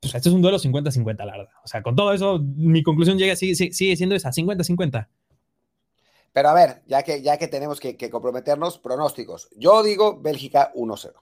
[0.00, 1.48] Pues este es un duelo 50-50, la verdad.
[1.64, 5.08] O sea, con todo eso, mi conclusión llega, sigue, sigue siendo esa, 50-50.
[6.36, 9.48] Pero a ver, ya que, ya que tenemos que, que comprometernos, pronósticos.
[9.56, 11.14] Yo digo Bélgica 1-0.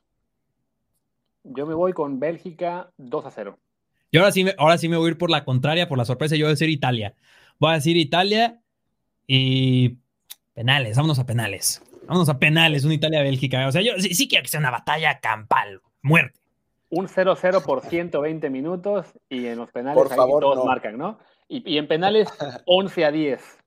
[1.45, 3.55] Yo me voy con Bélgica 2-0.
[4.11, 6.05] Y ahora sí, me, ahora sí me voy a ir por la contraria, por la
[6.05, 6.35] sorpresa.
[6.35, 7.15] Yo voy a decir Italia.
[7.61, 8.61] Voy a decir Italia
[9.25, 9.99] y
[10.53, 10.97] penales.
[10.97, 11.81] Vámonos a penales.
[12.09, 13.69] Vamos a penales, una Italia-Bélgica.
[13.69, 16.41] O sea, yo sí, sí, quiero que sea una batalla campal, muerte.
[16.91, 20.65] Un 0-0 por 120 minutos y en los penales por favor, todos no.
[20.65, 21.21] marcan, ¿no?
[21.47, 22.29] Y, y, en penales
[22.67, 23.41] 11 a 10.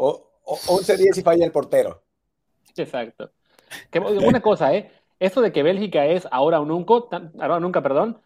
[0.00, 0.27] O, o
[0.68, 2.02] 11 a 10 y falla el portero.
[2.76, 3.30] Exacto.
[3.90, 4.90] Que, una cosa, ¿eh?
[5.20, 6.94] Esto de que Bélgica es ahora o nunca,
[7.40, 8.18] ahora nunca, perdón,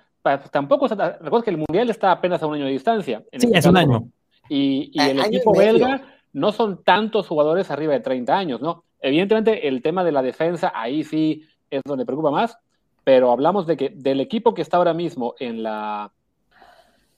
[0.50, 3.24] tampoco, recuerda que el Mundial está apenas a un año de distancia.
[3.32, 4.08] sí, es un año.
[4.48, 8.84] Y, y el equipo belga no son tantos jugadores arriba de 30 años, ¿no?
[9.00, 12.58] Evidentemente, el tema de la defensa, ahí sí es donde preocupa más,
[13.04, 16.12] pero hablamos de que del equipo que está ahora mismo en la,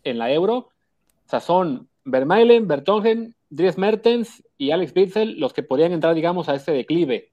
[0.04, 0.70] en la Euro, o
[1.28, 6.54] sea, son Vermeilen, Bertongen, Dries Mertens y Alex Bitzel los que podrían entrar, digamos, a
[6.54, 7.32] este declive.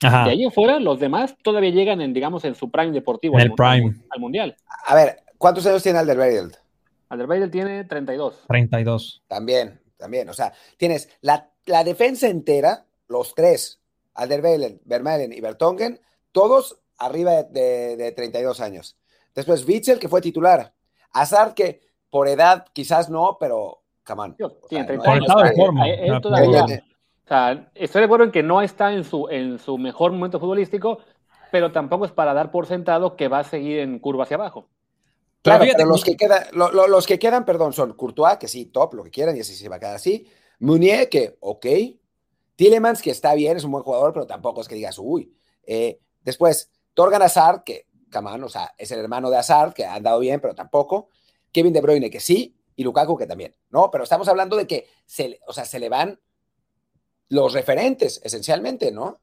[0.00, 3.38] De ahí afuera, los demás todavía llegan en, digamos, en su prime deportivo.
[3.38, 3.94] el prime.
[4.08, 4.56] Al mundial.
[4.86, 6.56] A ver, ¿cuántos años tiene Alderweireld?
[7.10, 8.44] Alderweireld tiene 32.
[8.48, 9.22] 32.
[9.28, 10.28] También, también.
[10.30, 13.82] O sea, tienes la, la defensa entera, los tres,
[14.14, 16.00] Alderweireld, Vermaelen y Bertongen,
[16.32, 18.96] todos arriba de, de, 32 años.
[19.34, 20.72] Después Witzel, que fue titular.
[21.12, 23.79] Hazard, que por edad quizás no, pero,
[24.10, 24.36] come on.
[24.68, 25.26] Tiene 30 años.
[25.42, 25.88] de forma.
[25.88, 29.78] Él, todavía, o sea, estoy de acuerdo en que no está en su, en su
[29.78, 30.98] mejor momento futbolístico,
[31.52, 34.68] pero tampoco es para dar por sentado que va a seguir en curva hacia abajo.
[35.42, 39.04] Claro, pero los que, quedan, los que quedan, perdón, son Courtois, que sí, top, lo
[39.04, 40.26] que quieran, y así se va a quedar así.
[40.58, 41.66] Munier, que ok.
[42.56, 45.32] Tillemans, que está bien, es un buen jugador, pero tampoco es que digas, uy.
[45.64, 49.94] Eh, después, Torgan Hazard, que, camán, o sea, es el hermano de Hazard, que ha
[49.94, 51.08] andado bien, pero tampoco.
[51.52, 53.90] Kevin De Bruyne, que sí, y Lukaku, que también, ¿no?
[53.90, 56.18] Pero estamos hablando de que se, o sea, se le van
[57.28, 59.20] los referentes, esencialmente, ¿no?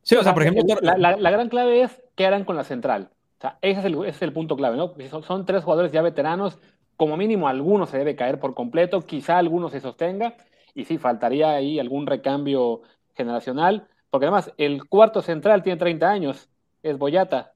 [0.00, 0.64] Sí, o sea, por ejemplo.
[0.80, 3.10] La, gran clave es qué harán con la central.
[3.12, 4.94] O sea, ese es el, punto clave, ¿no?
[5.22, 6.58] Son, tres jugadores ya veteranos,
[6.96, 10.36] como mínimo alguno se debe caer por completo, quizá alguno se sostenga,
[10.72, 12.80] y sí, faltaría ahí algún recambio
[13.14, 16.48] generacional, porque además el cuarto central tiene 30 años,
[16.82, 17.51] es Boyata.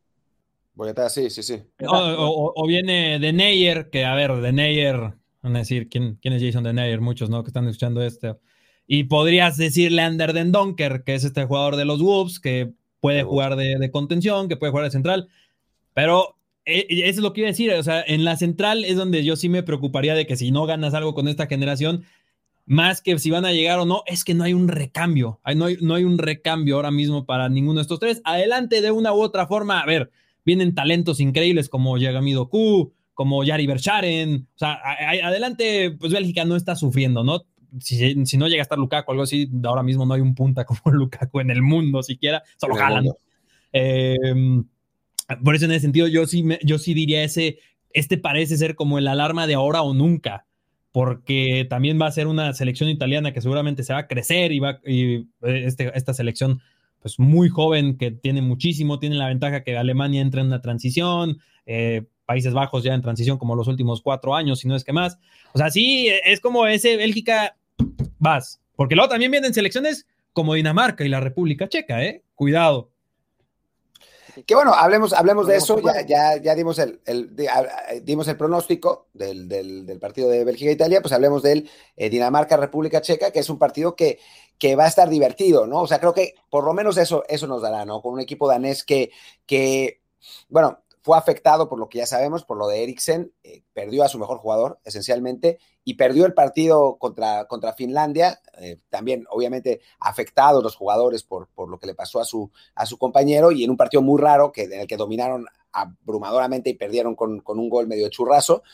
[0.76, 1.62] Boyata, sí, sí, sí.
[1.88, 6.42] O, viene de Neyer, que a ver, de Neyer, van a decir, ¿quién, quién es
[6.42, 7.00] Jason de Neyer?
[7.00, 7.42] Muchos, ¿no?
[7.42, 8.38] Que están escuchando esto
[8.86, 13.24] y podrías decirle a Den Donker, que es este jugador de los Wolves, que puede
[13.24, 15.28] jugar de, contención, que puede jugar de central.
[15.92, 17.72] Pero eh, eso es lo que iba a decir.
[17.72, 20.66] O sea, en la central es donde yo sí me preocuparía de que si no
[20.66, 22.04] ganas algo con esta generación,
[22.64, 25.40] más que si van a llegar o no, es que no hay un recambio.
[25.54, 28.20] No hay, no hay un recambio ahora mismo para ninguno de estos tres.
[28.24, 29.80] Adelante de una u otra forma.
[29.80, 30.10] A ver,
[30.46, 34.48] vienen talentos increíbles como Yagami Doku, como Yari Bercharen.
[34.54, 34.80] O sea,
[35.22, 37.44] adelante, pues Bélgica no está sufriendo, ¿no?
[37.80, 40.64] si, no llega a estar Lukaku o algo así, ahora mismo no hay un punta
[40.64, 43.06] como Lukaku en el mundo siquiera, solo jalan.
[43.72, 44.64] Em,
[45.44, 47.58] por eso en ese sentido yo sí, yo sí diría ese,
[47.92, 50.46] este parece ser como el alarma de ahora o nunca,
[50.92, 54.60] porque también va a ser una selección italiana que seguramente se va a crecer y
[54.60, 56.60] va y este, esta selección
[57.06, 61.38] pues muy joven que tiene muchísimo, tiene la ventaja que Alemania entra en una transición,
[61.64, 64.92] eh, Países Bajos ya en transición como los últimos cuatro años, si no es que
[64.92, 65.16] más.
[65.52, 67.56] O sea, sí, es como ese Bélgica,
[68.18, 68.60] vas.
[68.74, 72.24] Porque luego también vienen selecciones como Dinamarca y la República Checa, ¿eh?
[72.34, 72.90] Cuidado.
[74.44, 75.80] Que bueno, hablemos, hablemos de eso.
[76.06, 77.00] Ya, ya, dimos, el,
[78.02, 83.48] dimos el pronóstico del, partido de Bélgica-Italia, pues hablemos del eh, Dinamarca-República Checa, que es
[83.48, 84.18] un partido que,
[84.58, 85.82] que va a estar divertido, ¿no?
[85.82, 88.00] O sea, creo que por lo menos eso, eso nos dará, ¿no?
[88.00, 89.10] Con un equipo danés que,
[89.46, 90.00] que
[90.48, 94.08] bueno, fue afectado por lo que ya sabemos, por lo de Eriksen, eh, perdió a
[94.08, 100.64] su mejor jugador, esencialmente, y perdió el partido contra, contra Finlandia, eh, también obviamente afectados
[100.64, 103.76] los jugadores por, por, lo que le pasó a su, a compañero, y en un
[103.76, 108.08] partido muy raro, que, en el que dominaron abrumadoramente y perdieron con, un gol medio
[108.08, 108.64] churraso.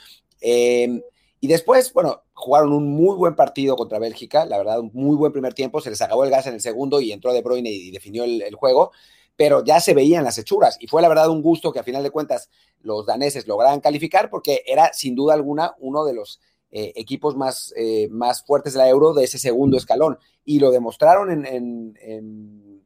[0.41, 1.03] Em,
[1.43, 5.33] y después, bueno, jugaron un muy buen partido contra Bélgica, la verdad, un muy buen
[5.33, 7.91] primer tiempo, se les acabó el gas en el segundo y entró De Bruyne y
[7.91, 8.93] definió el juego
[9.35, 12.03] pero ya se veían las hechuras y fue la verdad un gusto que a final
[12.03, 12.51] de cuentas
[12.81, 17.73] los daneses lograran calificar porque era sin duda alguna uno de los eh, equipos más,
[17.77, 20.19] eh, más fuertes de la Euro de ese segundo escalón.
[20.45, 22.81] Y lo demostraron en,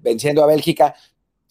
[0.00, 0.94] venciendo a Bélgica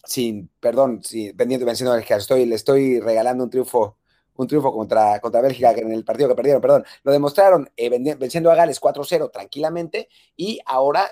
[0.06, 1.02] sin, perdón,
[1.34, 3.98] venciendo, venciendo a Bélgica, estoy, le estoy regalando un triunfo
[4.36, 8.52] un triunfo contra, contra Bélgica en el partido que perdieron, perdón, lo demostraron eh, venciendo
[8.52, 11.10] a Gales 4-0 tranquilamente y ahora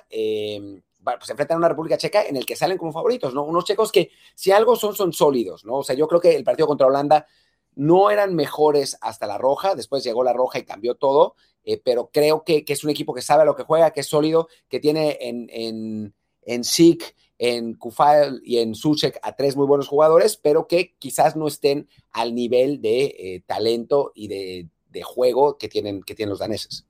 [1.04, 3.44] pues se enfrentan a una República Checa en el que salen como favoritos, ¿no?
[3.44, 5.80] Unos checos que si algo son, son sólidos, ¿no?
[5.80, 7.28] O sea, yo creo que el partido contra Holanda
[7.76, 12.10] no eran mejores hasta la roja, después llegó la roja y cambió todo, eh, pero
[12.12, 14.80] creo que, es un equipo que sabe a lo que juega, que es sólido, que
[14.80, 20.38] tiene en, en, en Sik, en Kufal y en Suchek a tres muy buenos jugadores,
[20.38, 25.68] pero que quizás no estén al nivel de eh, talento y de, de, juego que
[25.68, 26.86] tienen, que tienen los daneses.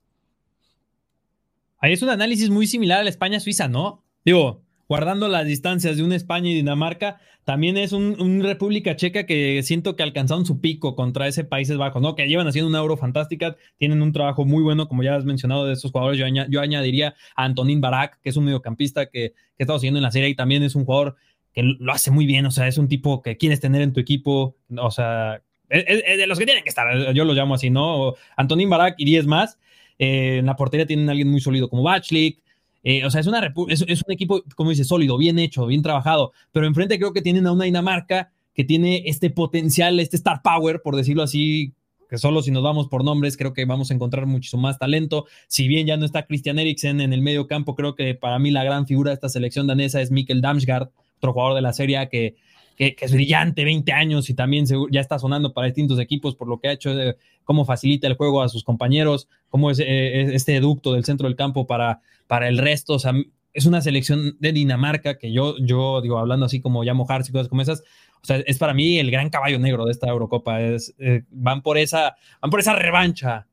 [1.78, 4.02] Ahí es un análisis muy similar a la España-Suiza, ¿no?
[4.24, 9.62] Digo, guardando las distancias de una España y Dinamarca, también es un, República Checa que
[9.62, 12.14] siento que alcanzaron su pico contra ese Países Bajos, ¿no?
[12.14, 15.66] Que llevan haciendo una euro fantástica, tienen un trabajo muy bueno, como ya has mencionado
[15.66, 16.18] de estos jugadores.
[16.48, 20.04] Yo, añadiría a Antonín Barak, que es un mediocampista que, que he estado siguiendo en
[20.04, 21.16] la serie y también es un jugador
[21.52, 24.00] que lo hace muy bien, o sea, es un tipo que quieres tener en tu
[24.00, 28.14] equipo, o sea, es, de los que tienen que estar, yo lo llamo así, ¿no?
[28.36, 29.58] Antonín Barak y 10 más.
[29.98, 32.42] Eh, en la portería tienen a alguien muy sólido como Bachlik,
[32.84, 36.32] eh, o sea, es, una es, un equipo, como dice, sólido, bien hecho, bien trabajado,
[36.52, 40.82] pero enfrente creo que tienen a una Dinamarca que tiene este potencial, este star power,
[40.82, 41.72] por decirlo así,
[42.10, 45.24] que solo si nos vamos por nombres, creo que vamos a encontrar muchísimo más talento.
[45.48, 48.50] Si bien ya no está Christian Eriksen en el medio campo, creo que para mí
[48.50, 52.06] la gran figura de esta selección danesa es Mikkel Damsgaard, otro jugador de la Serie
[52.10, 52.36] que,
[52.76, 56.58] que, es brillante, 20 años y también ya está sonando para distintos equipos por lo
[56.58, 60.56] que ha hecho, eh, cómo facilita el juego a sus compañeros, cómo es eh, este
[60.56, 62.94] educto del centro del campo para, para el resto.
[62.94, 63.12] O sea,
[63.52, 67.32] es una selección de Dinamarca que yo, yo digo, hablando así como ya mojarse y
[67.32, 67.82] cosas como esas,
[68.22, 70.60] o sea, es para mí el gran caballo negro de esta Eurocopa.
[70.60, 73.46] Es, eh, van, por esa, van por esa revancha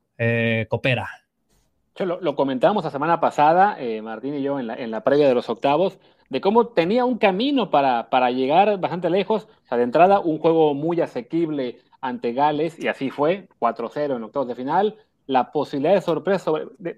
[0.68, 1.08] copera.
[1.98, 5.34] Lo, lo comentábamos la semana pasada, Martín y yo, en la, en la previa de
[5.34, 5.98] los octavos
[6.32, 9.48] de cómo tenía un camino para, para llegar bastante lejos.
[9.64, 14.22] O sea, de entrada, un juego muy asequible ante Gales, y así fue, 4-0 en
[14.22, 14.96] octavos de final.
[15.26, 16.50] La posibilidad de sorpresa,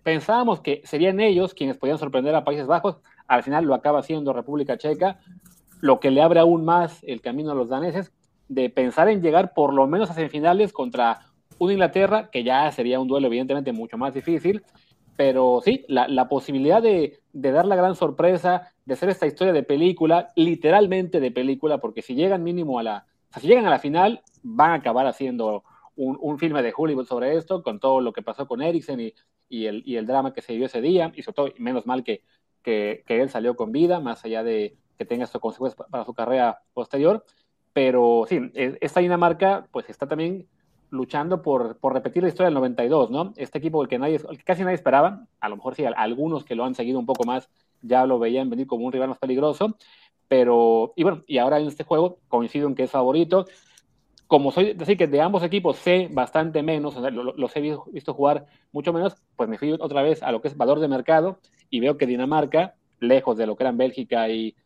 [0.05, 4.33] pensábamos que serían ellos quienes podían sorprender a Países Bajos, al final lo acaba siendo
[4.33, 5.19] República Checa,
[5.81, 8.13] lo que le abre aún más el camino a los daneses
[8.47, 11.23] de pensar en llegar por lo menos a semifinales contra
[11.59, 14.63] una Inglaterra, que ya sería un duelo evidentemente mucho más difícil,
[15.17, 20.33] pero sí, la, posibilidad de, dar la gran sorpresa, de hacer esta historia de película,
[20.35, 23.07] literalmente de película, porque si llegan mínimo a la,
[23.39, 25.63] si llegan a la final, van a acabar haciendo
[25.97, 29.13] un, filme de Hollywood sobre esto, con todo lo que pasó con Eriksen
[29.49, 32.23] y, el, drama que se dio ese día, y sobre todo, menos mal que,
[32.63, 36.63] que, él salió con vida, más allá de que tenga esto consecuencias para su carrera
[36.73, 37.25] posterior.
[37.73, 40.49] Pero sí, e, esta Dinamarca, pues está también
[40.95, 43.33] luchando por, por, repetir la historia del 92, ¿no?
[43.37, 46.65] Este equipo que, nadie, que casi nadie esperaba, a lo mejor sí, algunos que lo
[46.65, 47.49] han seguido un poco más
[47.83, 49.77] ya lo veían venir como un rival más peligroso,
[50.29, 53.47] pero, y bueno, y ahora en este juego coincido en que es favorito.
[54.27, 57.61] Como soy, decir que de ambos equipos sé bastante menos, los he
[57.93, 60.89] visto jugar mucho menos, pues me fui otra vez a lo que es valor de
[60.89, 64.57] mercado y veo que Dinamarca, lejos de lo que eran Bélgica y,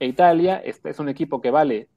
[0.00, 1.88] e Italia, este es un equipo que vale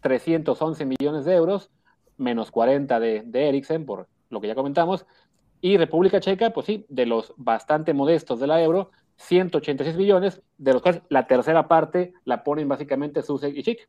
[0.00, 1.70] 311 millones de euros,
[2.16, 5.06] menos 40 de, de Eriksen, por lo que ya comentamos.
[5.60, 10.72] Y República Checa, pues sí, de los bastante modestos de la euro, 186 millones, de
[10.72, 13.88] los cuales la tercera parte la ponen básicamente Susek y Chic.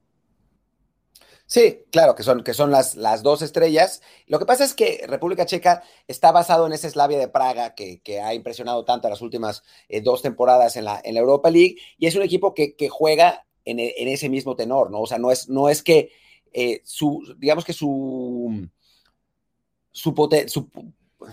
[1.45, 4.01] Sí, claro, que son, que son las, las dos estrellas.
[4.25, 8.01] Lo que pasa es que República Checa está basado en ese Slavia de Praga que,
[8.21, 12.07] ha impresionado tanto las últimas eh, dos temporadas en la, en la Europa League y
[12.07, 14.99] es un equipo que, juega en, en, ese mismo tenor, ¿no?
[14.99, 16.11] O sea, no es, no es que
[16.53, 18.69] eh, su, digamos que su,
[19.91, 20.69] su,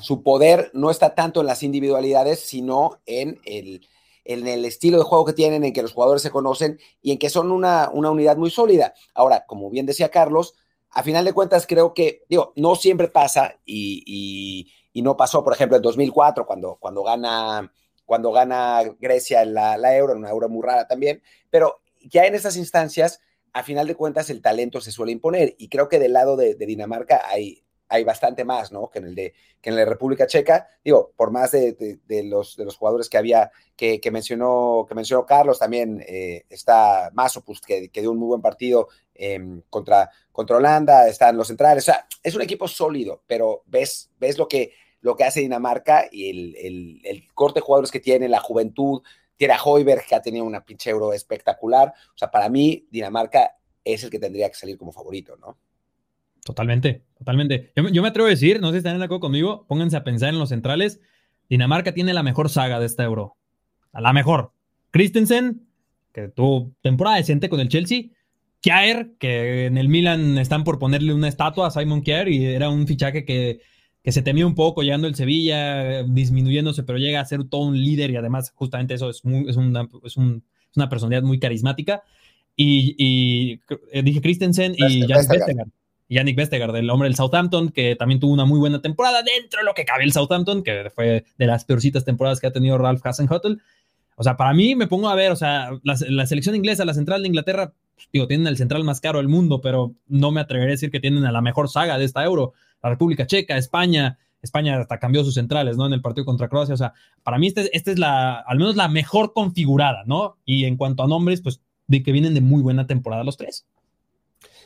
[0.01, 3.87] su, poder no está tanto en las individualidades, sino en el,
[4.25, 7.19] en el estilo de juego que tienen, en que los jugadores se conocen y en
[7.19, 8.95] que son una, una unidad muy sólida.
[9.15, 10.55] Ahora, como bien decía Carlos,
[10.91, 15.77] a final de cuentas creo que, digo, no siempre pasa y, no pasó, por ejemplo,
[15.77, 17.73] en 2004 cuando, cuando gana
[18.07, 22.57] cuando gana Grecia la, la euro, una euro muy rara también, pero ya en esas
[22.57, 23.21] instancias
[23.55, 26.57] a final de cuentas el talento se suele imponer y creo que del lado de,
[26.57, 28.91] Dinamarca hay, hay bastante más, ¿no?
[28.91, 32.65] Que en el de que en la República Checa, digo, por más de, los, de
[32.65, 38.01] los jugadores que había, que, mencionó, que mencionó Carlos, también eh, está Masopust, que, que
[38.01, 42.35] dio un muy buen partido em, contra, contra Holanda, están los centrales, o sea, es
[42.35, 47.01] un equipo sólido, pero ves, ves lo que, lo que hace Dinamarca y el, el,
[47.05, 49.03] el corte de jugadores que tiene, la juventud,
[49.37, 51.93] tiene a Hoiberg, que ha tenido una pinche euro espectacular.
[52.15, 55.59] O sea, para mí, Dinamarca es el que tendría que salir como favorito, ¿no?
[56.45, 57.73] Totalmente, totalmente.
[57.75, 60.29] Yo, me atrevo a decir, no sé si están de acuerdo conmigo, pónganse a pensar
[60.29, 61.01] en los centrales.
[61.49, 63.37] Dinamarca tiene la mejor saga de esta euro.
[63.93, 64.53] La mejor.
[64.91, 65.67] Christensen,
[66.13, 68.11] que tuvo temporada decente con el Chelsea.
[68.63, 72.69] Kjaer, que en el Milan están por ponerle una estatua a Simon Kjaer y era
[72.69, 73.61] un fichaje que
[74.05, 77.83] que se temía un poco llegando el Sevilla, disminuyéndose, pero llega a ser todo un
[77.83, 82.03] líder y además justamente eso es, es, una, es, una, personalidad muy carismática.
[82.55, 83.61] Y,
[83.93, 85.69] eh, dije Christensen y Yannick Vestergaard.
[86.11, 89.65] Yannick Vestergaard, el hombre del Southampton, que también tuvo una muy buena temporada dentro de
[89.65, 93.01] lo que cabe el Southampton, que fue de las peorcitas temporadas que ha tenido Ralph
[93.03, 93.63] Hasenhuttel.
[94.17, 96.93] O sea, para mí me pongo a ver, o sea, la, la selección inglesa, la
[96.93, 97.73] central de Inglaterra,
[98.13, 101.01] digo, tienen el central más caro del mundo, pero no me atreveré a decir que
[101.01, 102.53] tienen a la mejor saga de esta euro
[102.85, 104.19] la República Checa, España.
[104.43, 105.87] España hasta cambió sus centrales, ¿no?
[105.87, 106.75] En el partido contra Croacia.
[106.75, 106.93] O sea,
[107.23, 110.37] para mí esta este es la, al menos la mejor configurada, ¿no?
[110.45, 113.65] Y en cuanto a nombres, pues de que vienen de muy buena temporada los tres.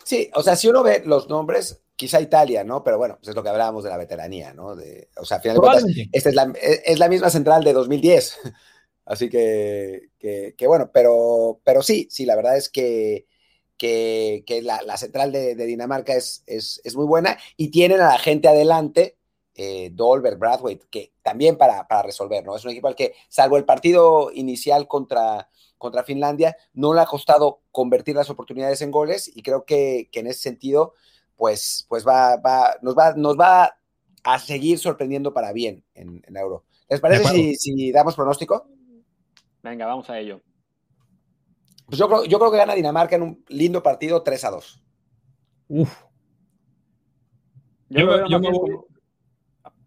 [0.03, 2.83] Sí, o sea, si uno ve los nombres, quizá Italia, ¿no?
[2.83, 4.75] Pero bueno, pues es lo que hablábamos de la veteranía, ¿no?
[4.75, 7.73] De, o sea, al final de cuentas, esta es la, es la misma central de
[7.73, 8.39] 2010.
[9.05, 13.27] Así que, que, que, bueno, pero, pero sí, sí, la verdad es que
[13.79, 19.17] que, la, central de, Dinamarca es, es, muy buena y tienen a la gente adelante,
[19.55, 22.57] eh, Dolberg, Bradwaite, que también para, para, resolver, ¿no?
[22.57, 27.07] Es un equipo al que, salvo el partido inicial contra, contra Finlandia, no le ha
[27.07, 30.95] costado convertir las oportunidades en goles y creo que, en ese sentido,
[31.37, 33.79] pues, pues va, va, nos, va, nos va
[34.25, 36.65] a seguir sorprendiendo para bien en, en Euro.
[36.89, 38.67] ¿Les parece si, damos pronóstico?
[39.63, 40.41] Venga, vamos a ello.
[41.89, 44.85] Pues yo creo, yo creo que gana Dinamarca en un lindo partido 3 a 2.
[45.69, 46.05] Uf.
[47.89, 48.77] Yo, yo, me voy...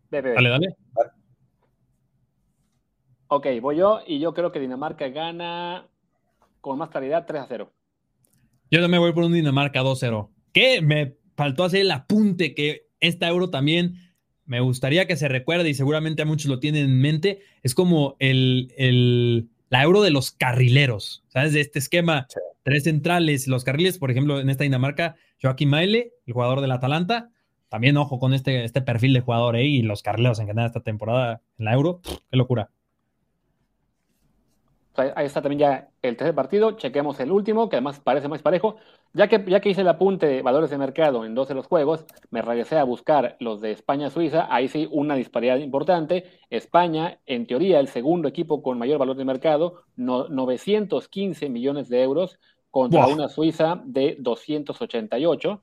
[0.10, 0.76] Dale, dale.
[3.28, 5.88] Ok, voy yo y yo creo que Dinamarca gana
[6.60, 7.72] con más claridad 3 a 0.
[8.72, 10.30] Yo también voy por un Dinamarca 2-0.
[10.54, 13.96] Que me faltó hacer el apunte que esta euro también
[14.46, 17.42] me gustaría que se recuerde y seguramente a muchos lo tienen en mente.
[17.64, 21.54] Es como el, la euro de los carrileros, ¿sabes?
[21.54, 22.28] De este esquema,
[22.62, 27.32] tres centrales, los carriles, por ejemplo, en esta Dinamarca, Joaquín Maile, el jugador del Atalanta.
[27.70, 30.82] También, ojo con este, este perfil de jugador ahí y los carrileros en general esta
[30.82, 32.02] temporada en la euro.
[32.30, 32.70] Qué locura
[35.16, 36.74] ahí está también ya el tercer partido.
[36.74, 38.78] Chequemos el último, que además parece más parejo.
[39.14, 41.68] Ya que, ya que hice el apunte de valores de mercado en dos de los
[41.68, 44.48] juegos, me regresé a buscar los de España-Suiza.
[44.50, 46.26] Ahí sí, una disparidad importante.
[46.50, 52.40] España, en teoría, el segundo equipo con mayor valor de mercado, 915 millones de euros
[52.70, 55.62] contra una Suiza de 288.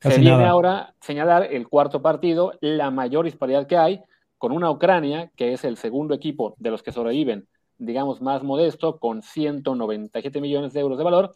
[0.00, 4.02] Se viene ahora señalar el cuarto partido, la mayor disparidad que hay,
[4.36, 7.46] con una Ucrania, que es el segundo equipo de los que sobreviven
[7.80, 11.34] digamos, más modesto, con 197 millones de euros de valor,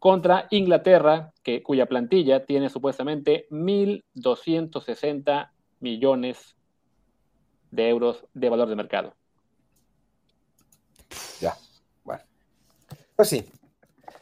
[0.00, 6.56] contra Inglaterra, que, cuya plantilla tiene supuestamente 1.260 millones
[7.70, 9.14] de euros de valor de mercado.
[11.40, 11.56] Ya,
[12.02, 12.24] bueno.
[13.14, 13.48] Pues sí.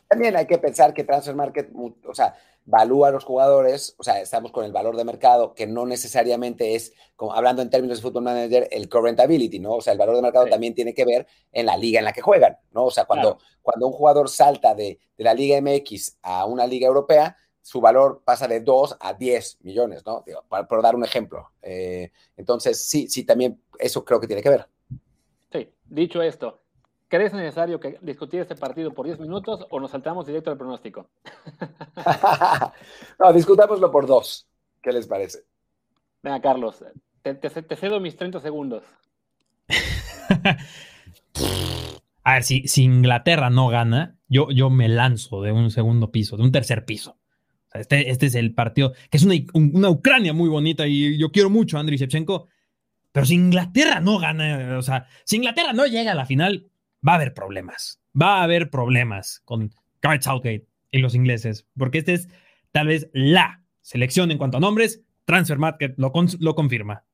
[0.09, 2.35] También hay que pensar que Transfer Market, o sea,
[2.69, 6.75] valúa a los jugadores, o sea, estamos con el valor de mercado, que no necesariamente
[6.75, 9.77] es, como hablando en términos de Football Manager, el current ability, ¿no?
[9.77, 12.13] O sea, el valor de mercado también tiene que ver en la liga en la
[12.13, 12.85] que juegan, ¿no?
[12.85, 17.37] O sea, cuando, cuando un jugador salta de, la Liga MX a una liga europea,
[17.63, 20.23] su valor pasa de 2 a 10 millones, ¿no?
[20.69, 21.51] por, dar un ejemplo.
[21.63, 24.69] Eh, entonces, sí, sí, también eso creo que tiene que ver.
[25.51, 26.61] Sí, dicho esto,
[27.09, 31.09] ¿Crees necesario que discutir este partido por 10 minutos o nos saltamos directo al pronóstico?
[33.19, 34.47] no, discutámoslo por dos.
[34.83, 35.39] ¿Qué les parece?
[36.23, 36.85] Venga, Carlos,
[37.23, 38.85] te, cedo mis 30 segundos.
[42.25, 46.37] A ver, si, si, Inglaterra no gana, yo, yo me lanzo de un segundo piso,
[46.37, 47.17] de un tercer piso.
[47.73, 51.49] este, este es el partido, que es una, una, Ucrania muy bonita y yo quiero
[51.49, 52.49] mucho a Andriy Shevchenko,
[53.13, 56.69] pero si Inglaterra no gana, o sea, si Inglaterra no llega a la final,
[57.07, 58.01] va a haber problemas.
[58.21, 62.29] Va a haber problemas con Gareth Southgate y los ingleses, porque este es
[62.73, 65.03] tal vez la selección en cuanto a nombres.
[65.25, 67.05] Transfer Market lo, lo confirma.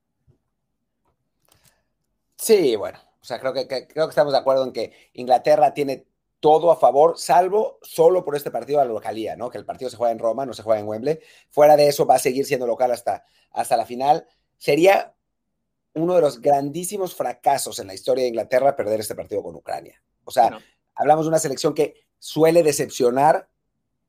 [2.37, 6.07] Sí, bueno, o sea, creo que, creo que estamos de acuerdo en que Inglaterra tiene
[6.41, 9.49] todo a favor, salvo solo por este partido a la localía, ¿no?
[9.49, 11.19] Que el partido se juega en Roma, no se juega en Wembley.
[11.49, 14.27] Fuera de eso va a seguir siendo local hasta, hasta la final.
[14.59, 15.14] Sería
[15.95, 20.03] uno de los grandísimos fracasos en la historia de Inglaterra perder este partido con Ucrania.
[20.25, 20.59] O sea,
[20.95, 23.49] hablamos de una selección que suele decepcionar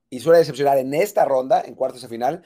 [0.10, 2.43] y suele decepcionar en esta ronda, en cuartos de final,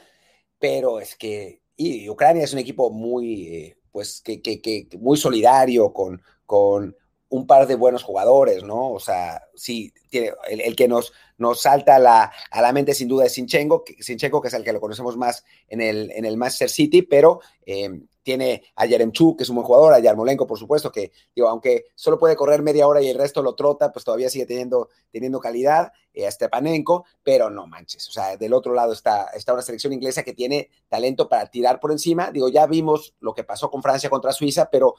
[0.59, 5.93] pero es que y Ucrania es un equipo muy, eh, pues, que, que, muy solidario,
[5.93, 6.93] con, con
[7.29, 8.91] un par de buenos jugadores, ¿no?
[8.91, 13.07] O sea, sí, tiene, el, que nos, nos salta a la, a la, mente sin
[13.07, 16.25] duda es Sinchenko, que, Sinchenko, que es el que lo conocemos más en el, en
[16.25, 17.89] el Manchester City, pero eh,
[18.21, 21.85] tiene a Yaremchuk, que es un buen jugador, a Yarmolenko, por supuesto, que digo, aunque
[21.95, 25.39] solo puede correr media hora y el resto lo trota, pues todavía sigue teniendo, teniendo
[25.39, 29.61] calidad, eh, a Stepanenko, pero no manches, o sea, del otro lado está, está una
[29.61, 33.71] selección inglesa que tiene talento para tirar por encima, digo, ya vimos lo que pasó
[33.71, 34.95] con Francia contra Suiza, pero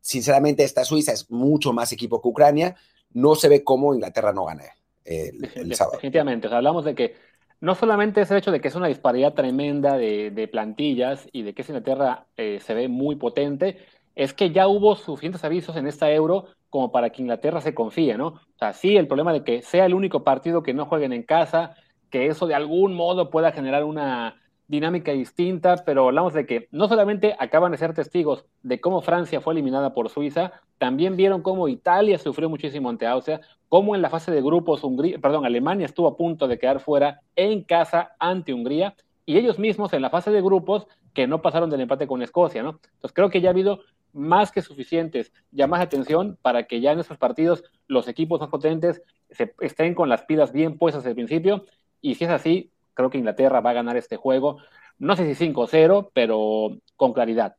[0.00, 2.76] sinceramente esta Suiza es mucho más equipo que Ucrania,
[3.12, 5.96] no se ve cómo Inglaterra no gane el, sábado.
[5.96, 7.16] Definitivamente, o sea, hablamos de que
[7.60, 11.54] no solamente es el hecho de que es una disparidad tremenda de, plantillas y de
[11.54, 13.78] que Inglaterra eh, se ve muy potente,
[14.14, 18.16] es que ya hubo suficientes avisos en esta euro como para que Inglaterra se confíe,
[18.16, 18.26] ¿no?
[18.28, 21.22] O sea, sí, el problema de que sea el único partido que no jueguen en
[21.22, 21.74] casa,
[22.10, 24.40] que eso de algún modo pueda generar una,
[24.70, 29.40] dinámica distinta, pero hablamos de que no solamente acaban de ser testigos de cómo Francia
[29.40, 34.10] fue eliminada por Suiza, también vieron cómo Italia sufrió muchísimo ante Austria, cómo en la
[34.10, 38.54] fase de grupos Hungría, perdón, Alemania estuvo a punto de quedar fuera en casa ante
[38.54, 38.94] Hungría
[39.26, 42.62] y ellos mismos en la fase de grupos que no pasaron del empate con Escocia,
[42.62, 42.78] ¿no?
[42.94, 43.80] Entonces creo que ya ha habido
[44.12, 48.50] más que suficientes llamadas de atención para que ya en esos partidos los equipos más
[48.50, 51.64] potentes se estén con las pilas bien puestas al principio
[52.00, 54.58] y si es así, Creo que Inglaterra va a ganar este juego.
[54.98, 57.56] No sé si 5-0, pero con claridad.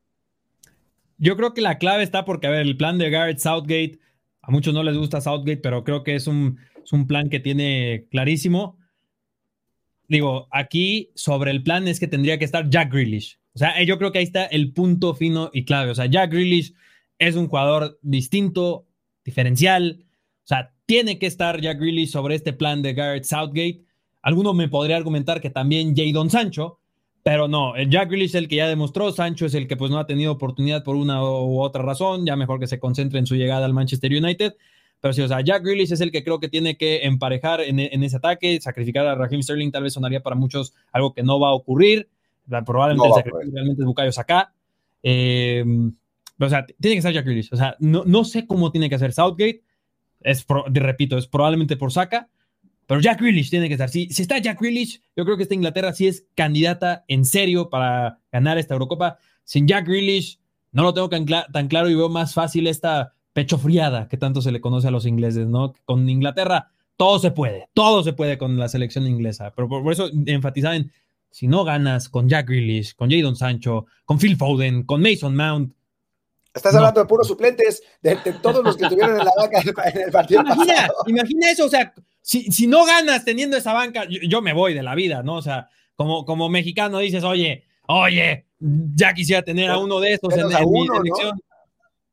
[1.17, 3.99] Yo creo que la clave está porque, a ver, el plan de Garrett Southgate,
[4.41, 6.57] a muchos no les gusta Southgate, pero creo que es un,
[6.91, 8.77] un plan que tiene clarísimo.
[10.07, 13.39] Digo, aquí sobre el plan es que tendría que estar Jack Grealish.
[13.53, 15.91] O sea, yo creo que ahí está el punto fino y clave.
[15.91, 16.73] O sea, Jack Grealish
[17.19, 18.87] es un jugador distinto,
[19.23, 20.05] diferencial.
[20.43, 23.83] O sea, tiene que estar Jack Grealish sobre este plan de Garrett Southgate.
[24.21, 26.79] Alguno me podría argumentar que también Jadon Sancho,
[27.23, 29.91] pero no, el Jack Grealish es el que ya demostró, Sancho es el que pues
[29.91, 33.27] no ha tenido oportunidad por una u otra razón, ya mejor que se concentre en
[33.27, 34.55] su llegada al Manchester United.
[34.99, 37.79] Pero sí, o sea, Jack Grealish es el que creo que tiene que emparejar en,
[37.79, 41.49] ese ataque, sacrificar a Raheem Sterling tal vez sonaría para muchos algo que no va
[41.49, 42.07] a ocurrir,
[42.65, 44.53] probablemente el sacrificio realmente es Bukayo Saka.
[45.01, 45.65] Eh,
[46.39, 48.95] o sea, tiene que ser Jack Grealish, o sea, no, no sé cómo tiene que
[48.95, 49.63] hacer Southgate,
[50.21, 52.29] es, repito, es probablemente por Saka,
[52.87, 53.89] pero Jack Grealish tiene que estar.
[53.89, 57.69] Si, si está Jack Grealish, yo creo que esta Inglaterra sí es candidata en serio
[57.69, 59.17] para ganar esta Eurocopa.
[59.43, 60.39] Sin Jack Grealish,
[60.71, 64.41] no lo tengo tan, tan claro y veo más fácil esta pecho friada que tanto
[64.41, 65.73] se le conoce a los ingleses, ¿no?
[65.85, 69.53] Con Inglaterra todo se puede, todo se puede con la selección inglesa.
[69.55, 70.91] Pero por, eso enfatizar en,
[71.31, 75.73] si no ganas con Jack Grealish, con Jadon Sancho, con Phil Foden, con Mason Mount,
[76.53, 80.11] Estás hablando de puros suplentes, de, todos los que estuvieron en la banca en el
[80.11, 80.41] partido.
[80.41, 84.83] Imagina, imagina eso, o sea, si, no ganas teniendo esa banca, yo, me voy de
[84.83, 85.35] la vida, ¿no?
[85.35, 90.33] O sea, como, como mexicano dices, oye, oye, ya quisiera tener a uno de estos
[90.37, 91.41] en, mi selección.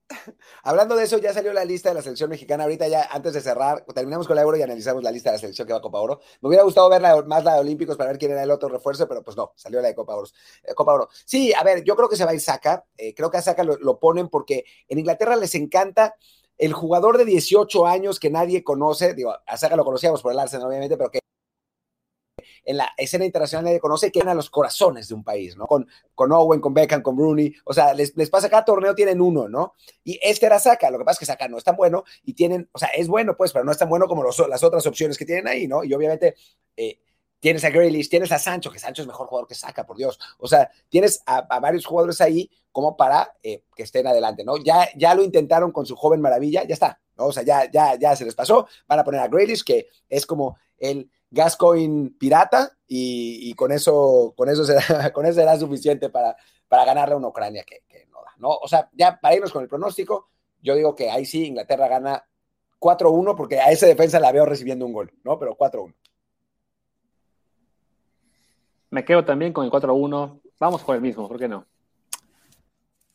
[0.62, 2.64] Hablando de eso, ya salió la lista de la selección mexicana.
[2.64, 5.40] Ahorita ya, antes de cerrar, terminamos con la Euro y analizamos la lista de la
[5.40, 6.20] selección que va a Copa Oro.
[6.40, 9.06] Me hubiera gustado ver más la de Olímpicos para ver quién era el otro refuerzo,
[9.06, 10.28] pero pues no, salió la de Copa Oro.
[10.64, 11.09] Eh, Copa Oro.
[11.24, 12.86] Sí, a ver, yo creo que se va a ir Saca.
[12.96, 16.14] Eh, creo que a Saca lo, lo ponen porque en Inglaterra les encanta
[16.59, 20.38] el jugador de 18 años que nadie conoce, digo, a Saga lo conocíamos por el
[20.38, 21.20] Arsenal, obviamente, pero que
[22.64, 25.66] en la escena internacional nadie conoce, que a los corazones de un país, ¿no?
[25.66, 29.22] Con, con Owen, con Beckham, con Rooney, o sea, les, les pasa cada torneo tienen
[29.22, 29.74] uno, ¿no?
[30.04, 32.34] Y este era Saka, lo que pasa es que Saka no es tan bueno y
[32.34, 35.16] tienen, o sea, es bueno, pues, pero no es tan bueno como las otras opciones
[35.16, 35.84] que tienen ahí, ¿no?
[35.84, 36.34] Y obviamente...
[36.76, 37.00] Eh,
[37.41, 40.18] tienes a Grealish, tienes a Sancho, que Sancho es mejor jugador que Saca, por Dios.
[40.39, 44.57] O sea, tienes a, varios jugadores ahí como para eh, que estén adelante, ¿no?
[44.57, 47.26] Ya, ya lo intentaron con su joven maravilla, ya está, ¿no?
[47.26, 48.66] O sea, ya, ya, ya se les pasó.
[48.86, 54.49] Van a poner a Grealish, que es como el Gascoigne pirata, y, con eso, con
[54.49, 56.36] eso será, suficiente para,
[56.68, 58.51] para ganarle a una Ucrania que, que no da, ¿no?
[58.51, 60.28] O sea, ya para irnos con el pronóstico,
[60.61, 62.24] yo digo que ahí sí Inglaterra gana
[62.80, 65.39] 4-1, porque a esa defensa la veo recibiendo un gol, ¿no?
[65.39, 65.95] Pero 4-1.
[68.91, 70.41] Me quedo también con el 4-1.
[70.59, 71.66] Vamos por el mismo, ¿por qué no?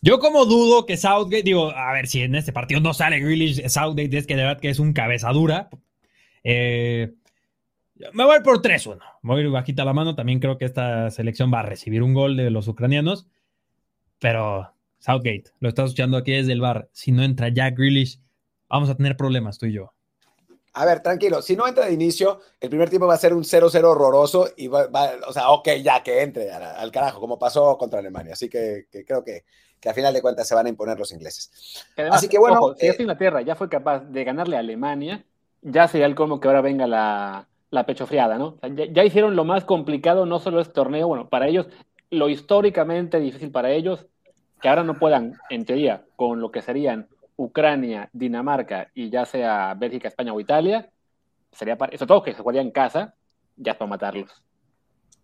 [0.01, 3.67] Yo como dudo que Southgate, digo, a ver si en este partido no sale Grealish,
[3.69, 5.69] Southgate es que de verdad que es un cabeza dura.
[6.43, 7.13] Eh,
[8.11, 8.99] me voy por 3-1.
[9.21, 10.15] Voy bajita la mano.
[10.15, 13.27] También creo que esta selección va a recibir un gol de los ucranianos.
[14.19, 16.89] Pero Southgate, lo estás escuchando aquí desde el bar.
[16.91, 18.19] Si no entra Jack Grealish,
[18.67, 19.93] vamos a tener problemas tú y yo.
[20.73, 23.43] A ver, tranquilo, si no entra de inicio, el primer tiempo va a ser un
[23.43, 24.89] 0-0 horroroso y va,
[25.27, 28.33] o sea, ok, ya que entre al, carajo, como pasó contra Alemania.
[28.33, 29.43] Así que, creo que,
[29.79, 31.85] que, a final de cuentas se van a imponer los ingleses.
[32.09, 32.73] Así que bueno.
[32.75, 35.23] si eh, Inglaterra ya fue capaz de ganarle a Alemania,
[35.61, 38.59] ya sería el como que ahora venga la, la pechofriada, ¿no?
[38.91, 41.67] ya, hicieron lo más complicado, no solo este torneo, bueno, para ellos,
[42.09, 44.05] lo históricamente difícil para ellos,
[44.61, 49.73] que ahora no puedan, en teoría, con lo que serían Ucrania, Dinamarca y ya sea
[49.75, 50.89] Bélgica, España o Italia,
[51.51, 53.15] sería para, sobre todo que se jugaría en casa,
[53.55, 54.43] ya para matarlos.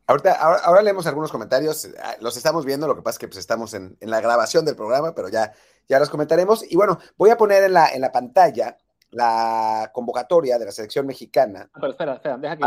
[0.08, 3.38] Ahorita, ahora, leemos algunos comentarios, ah, los estamos viendo, lo que pasa es que pues,
[3.38, 5.54] estamos en, la grabación del programa, pero ya,
[5.88, 6.64] ya los comentaremos.
[6.72, 8.76] Y bueno, voy a poner en la, en la pantalla
[9.12, 11.70] la convocatoria de la selección mexicana.
[11.74, 12.66] Ah, pero espera, espera, deja que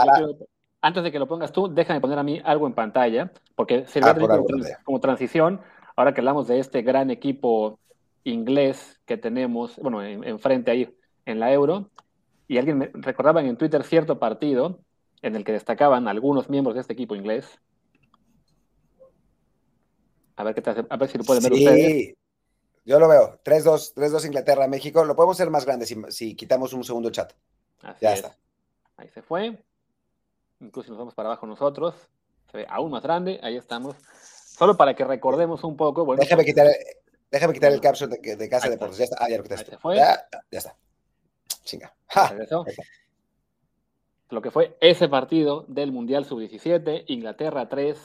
[0.82, 4.10] antes de que lo pongas tú, déjame poner a mí algo en pantalla, porque sirve
[4.10, 4.46] ah, como,
[4.84, 5.60] como, transición,
[5.96, 7.78] ahora que hablamos de este gran equipo
[8.24, 11.90] inglés que tenemos, bueno, enfrente ahí en la Euro,
[12.48, 14.80] y alguien me recordaba en Twitter cierto partido
[15.22, 17.58] en el que destacaban algunos miembros de este equipo inglés.
[20.36, 22.14] A ver, qué te hace, a ver si lo pueden ver ustedes.
[22.84, 23.38] Yo lo veo.
[23.44, 25.04] 3-2, 3-2 Inglaterra, México.
[25.04, 27.32] Lo podemos hacer más grande si, quitamos un segundo chat.
[28.00, 28.36] ya está.
[28.96, 29.62] Ahí se fue.
[30.60, 31.94] Incluso nos vamos para abajo nosotros.
[32.50, 33.38] Se ve aún más grande.
[33.42, 33.96] Ahí estamos.
[34.22, 36.04] Solo para que recordemos un poco.
[36.04, 36.66] Bueno, Déjame quitar,
[37.32, 38.98] Déjame quitar el caption de, Casa de Deportes.
[38.98, 39.16] Ya está.
[39.18, 39.78] Ah, ya lo quitaste.
[39.96, 40.76] Ya, ya, está.
[41.64, 41.94] Chinga.
[44.28, 47.98] Lo que fue ese partido del Mundial Sub-17, Inglaterra 3,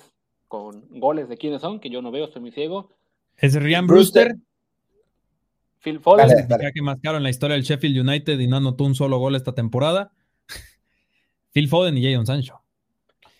[0.47, 2.95] con goles de quiénes son, que yo no veo, estoy muy ciego.
[3.35, 4.35] Es Ryan Brewster.
[5.79, 6.47] Phil Foden.
[6.73, 10.11] Que mascaron la historia del Sheffield United y no anotó un solo gol esta temporada.
[11.51, 12.61] Phil Foden y Jadon Sancho.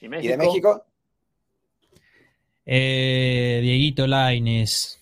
[0.02, 0.86] ¿Y, de México?
[2.66, 4.98] Eh, Dieguito Laines.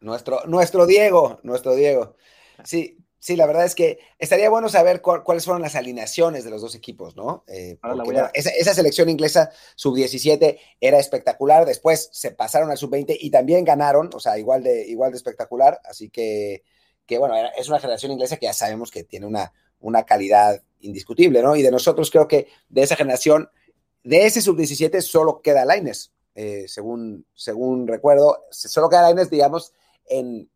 [0.00, 2.16] Nuestro, nuestro Diego, nuestro Diego.
[2.64, 6.62] Sí, Sí, la verdad es que estaría bueno saber cuáles fueron las alineaciones de los
[6.62, 7.42] dos equipos, ¿no?
[7.48, 7.76] Eh,
[8.34, 14.20] esa, selección inglesa sub-17 era espectacular, después se pasaron al sub-20 y también ganaron, o
[14.20, 16.62] sea, igual de, igual de espectacular, así que,
[17.04, 21.42] que bueno, es una generación inglesa que ya sabemos que tiene una, una calidad indiscutible,
[21.42, 21.56] ¿no?
[21.56, 23.50] Y de nosotros creo que de esa generación,
[24.04, 29.72] de ese sub-17 solo queda Laines, eh, según, según recuerdo, solo queda Laines, digamos,
[30.08, 30.48] en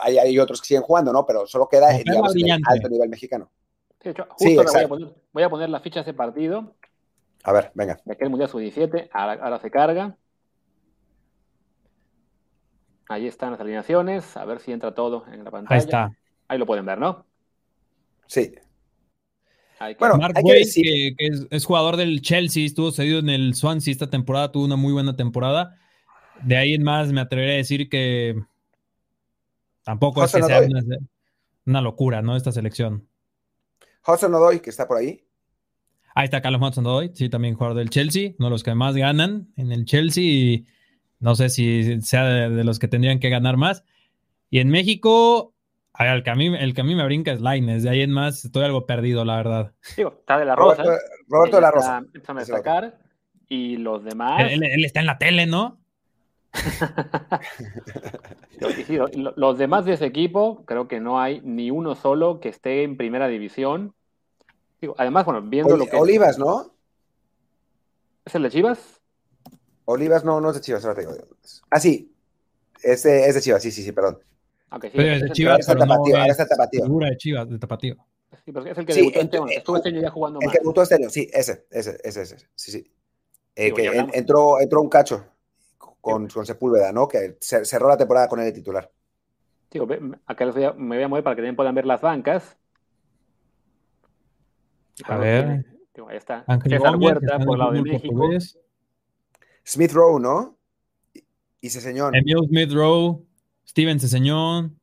[0.00, 1.26] hay, otros que siguen jugando, ¿no?
[1.26, 3.50] Pero solo queda en el alto nivel mexicano.
[4.00, 4.64] Sí, justo
[5.32, 6.76] voy, a poner, la ficha de ese partido.
[7.42, 7.98] A ver, venga.
[8.04, 10.16] De aquel Mundial Sub-17, ahora, se carga.
[13.08, 15.74] Ahí están las alineaciones, a ver si entra todo en la pantalla.
[15.74, 16.12] Ahí está.
[16.46, 17.26] Ahí lo pueden ver, ¿no?
[18.26, 18.52] Sí.
[19.98, 21.14] bueno, Mark que,
[21.50, 25.16] es, jugador del Chelsea, estuvo cedido en el Swansea esta temporada, tuvo una muy buena
[25.16, 25.76] temporada.
[26.42, 28.36] De ahí en más me atrevería a decir que
[29.88, 30.60] Tampoco es que sea
[31.64, 32.36] una, locura, ¿no?
[32.36, 33.08] Esta selección.
[34.06, 35.24] Hudson Odoy, que está por ahí.
[36.14, 38.96] Ahí está Carlos Hudson Odoy, sí, también jugador del Chelsea, uno de los que más
[38.96, 40.66] ganan en el Chelsea y
[41.20, 43.82] no sé si sea de, los que tendrían que ganar más.
[44.50, 45.54] Y en México,
[45.98, 48.10] el que a mí, el que a mí me brinca es Laines, de ahí en
[48.10, 49.72] más estoy algo perdido, la verdad.
[49.96, 50.84] está de la Rosa.
[51.28, 51.96] Roberto, de la Rosa.
[51.96, 52.98] Empiezan a destacar
[53.48, 54.52] y los demás.
[54.52, 55.80] él, está en la tele, ¿no?
[59.36, 62.96] los demás de ese equipo, creo que no hay ni uno solo que esté en
[62.96, 63.94] primera división.
[64.96, 65.96] además, bueno, viendo lo que.
[65.96, 66.72] Olivas, ¿no?
[68.24, 69.00] ¿Es el de Chivas?
[69.84, 71.14] Olivas no, no es de Chivas, ahora tengo.
[71.70, 72.12] Ah, sí.
[72.82, 74.18] Es de, es de Chivas, sí, sí, sí, perdón.
[74.70, 76.84] Okay, sí, es de Chivas, pero tapatío, no ahora está tapatío.
[76.84, 77.96] Figura de Chivas, de tapatío.
[78.44, 79.46] Sí, pero es el que debutó este año.
[79.48, 80.54] Estuvo este año ya jugando el más.
[80.54, 82.36] El que debutó este año, sí, ese, ese, ese, ese.
[82.54, 82.92] Sí, sí.
[83.56, 85.24] Eh, que entró, entró un cacho
[86.08, 87.06] con, Sepúlveda, ¿no?
[87.08, 88.90] Que cerró la temporada con él de titular.
[90.26, 90.46] acá
[90.76, 92.56] me voy a mover para que también puedan ver las bancas.
[95.04, 95.64] A ver.
[96.08, 96.44] ahí está.
[96.64, 98.30] César Huerta por lado de México.
[99.64, 100.58] Smith Rowe, ¿no?
[101.60, 102.14] Y Ceseñón.
[102.14, 103.22] Emil Smith Rowe,
[103.66, 104.78] Steven Ceseñón.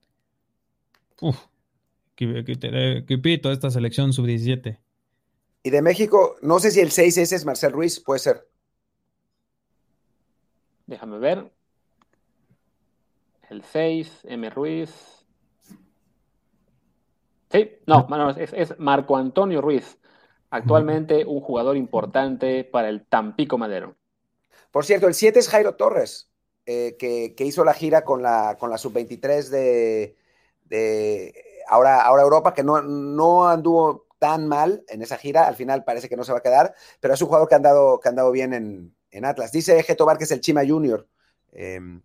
[1.21, 1.38] Uf,
[2.15, 4.80] qué, pito esta selección sub-17.
[5.63, 8.47] Y de México, no sé si el 6 ese es Marcel Ruiz, puede ser.
[10.88, 11.52] Déjame ver.
[13.50, 14.50] El 6, M.
[14.50, 15.26] Ruiz.
[17.52, 19.98] Sí, no, es, Marco Antonio Ruiz.
[20.50, 23.96] Actualmente un jugador importante para el Tampico Madero.
[24.72, 26.30] Por cierto, el 7 es Jairo Torres,
[26.66, 30.16] eh, que, hizo la gira con la, con la sub-23 de,
[31.68, 35.48] ahora, ahora Europa, que no, no anduvo tan mal en esa gira.
[35.48, 37.58] Al final parece que no se va a quedar, pero es un jugador que ha
[37.58, 39.51] andado, que ha andado bien en, en Atlas.
[39.51, 41.07] Dice Getobar que es el Chima Junior.
[41.53, 42.01] Em,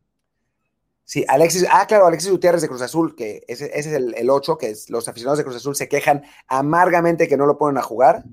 [1.05, 4.75] sí, Alexis, ah, claro, Alexis Gutiérrez de Cruz Azul, que ese, es el, 8, que
[4.89, 8.25] los aficionados de Cruz Azul se quejan amargamente que no lo ponen a jugar.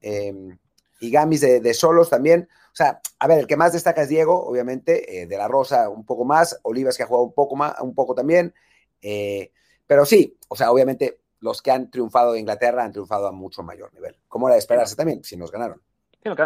[0.00, 0.58] Em,
[0.98, 2.48] y Gamis de, Solos también.
[2.72, 5.88] O sea, a ver, el que más destaca es Diego, obviamente, eh, de la Rosa
[5.88, 8.52] un poco más, Olivas que ha jugado un poco más, un poco también.
[9.00, 9.52] Eh,
[9.86, 13.62] pero sí, o sea, obviamente los que han triunfado de Inglaterra han triunfado a mucho
[13.62, 14.16] mayor nivel.
[14.26, 15.80] Como era de esperarse también, si nos ganaron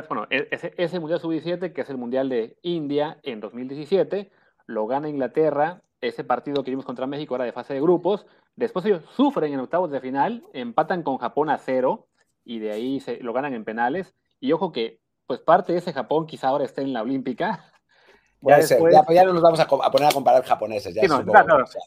[0.09, 4.31] bueno, e-, ese, Mundial Sub-17, que es el Mundial de India en 2017,
[4.67, 8.27] lo gana Inglaterra, ese partido que vimos contra México era de fase de grupos,
[8.57, 12.09] después ellos sufren en octavos de final, empatan con Japón a cero,
[12.45, 15.93] y de ahí se, lo ganan en penales, y ojo que, pues parte de ese
[15.93, 17.65] Japón quizá ahora esté en la Olímpica,
[18.41, 20.95] ya, después, ya, no nos vamos a, poner a comparar japoneses.
[20.95, 21.03] Ya,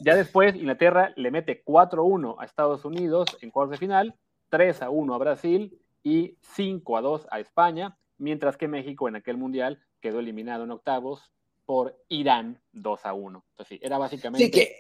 [0.01, 4.15] ya después Inglaterra le mete 4-1 a Estados Unidos en cuartos de final,
[4.51, 9.81] 3-1 a Brasil y 5 a 2 a España, mientras que México en aquel mundial
[10.01, 11.31] quedó eliminado en octavos
[11.65, 13.45] por Irán 2 a 1.
[13.49, 14.75] Entonces, sí, era básicamente que...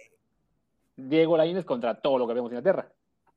[0.95, 2.93] Diego Lainez contra todo lo que vemos en Inglaterra.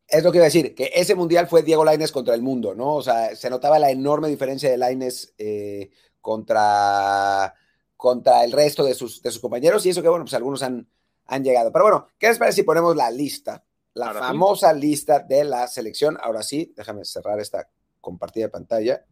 [0.07, 2.74] Es lo que iba a decir, que ese mundial fue Diego Lainez contra el mundo,
[2.74, 2.97] ¿no?
[2.97, 7.55] O sea, se notaba la enorme diferencia de Lainez eh, contra,
[7.97, 10.87] contra el resto de sus, de sus compañeros y eso que, bueno, pues algunos han,
[11.26, 11.72] han llegado.
[11.72, 13.64] Pero bueno, ¿qué les parece si ponemos la lista?
[13.95, 16.18] La famosa lista de la selección.
[16.20, 17.66] Ahora sí, déjame cerrar esta
[18.07, 19.05] compartida de pantalla.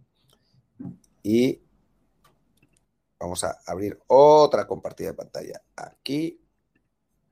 [1.21, 1.61] Y
[3.19, 6.41] vamos a abrir otra compartida de pantalla aquí.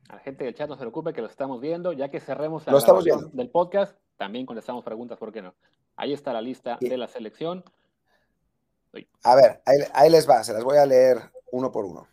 [0.08, 2.66] A la gente del chat no se preocupe que lo estamos viendo, ya que cerremos
[2.66, 5.54] la grabación del podcast, también contestamos preguntas, ¿por qué no?
[5.94, 7.64] Ahí está la lista de la selección.
[9.22, 9.62] A ver,
[9.94, 12.08] ahí, les va, se las voy a leer uno por uno.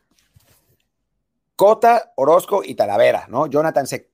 [1.56, 3.48] Cota, Orozco y Talavera, ¿no?
[3.48, 4.12] Jonathan se,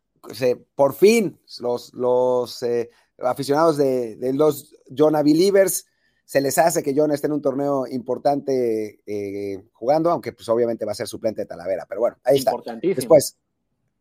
[0.76, 5.86] por fin los, los eh, aficionados de, los Jonah Believers
[6.26, 10.84] se les hace que John esté en un torneo importante eh, jugando, aunque pues obviamente
[10.84, 12.51] va a ser suplente de Talavera, pero bueno, ahí está.
[12.82, 13.38] Después,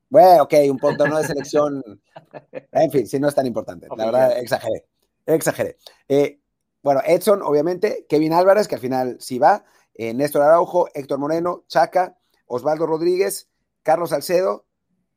[0.09, 1.83] Bueno, ok, un no de selección.
[2.73, 3.87] En fin, si no es tan importante.
[3.97, 4.87] la verdad, exageré.
[5.27, 5.77] Exageré.
[6.09, 6.41] Eh,
[6.83, 11.65] bueno, Edson, obviamente, Kevin Álvarez, que al final sí va, eh, Néstor Araujo, Héctor Moreno,
[11.69, 13.49] Chaca, Osvaldo Rodríguez,
[13.83, 14.64] Carlos Salcedo,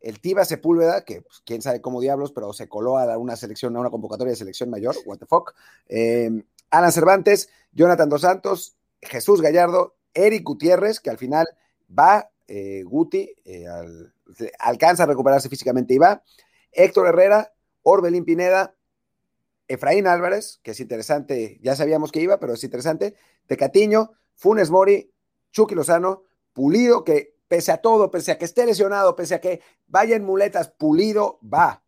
[0.02, 3.76] el Tiba Sepúlveda, que pues, quién sabe cómo diablos, pero se coló a una selección,
[3.76, 5.54] a una convocatoria de selección mayor, what the fuck.
[5.88, 11.48] Eh, Alan Cervantes, Jonathan Dos Santos, Jesús Gallardo, Eric Gutiérrez, que al final
[11.98, 13.66] va, eh, Guti, eh,
[14.60, 16.24] alcanza a recuperarse físicamente y va,
[16.72, 18.76] Héctor Herrera, Orbelín Pineda,
[19.68, 23.16] Efraín Álvarez, que es interesante, ya sabíamos que iba, pero es interesante,
[23.48, 25.12] Tecatiño, Funes Mori,
[25.52, 26.24] Chucky Lozano,
[26.54, 30.24] Pulido, que pese a todo, pese a que esté lesionado, pese a que vaya en
[30.24, 31.84] muletas, Pulido va.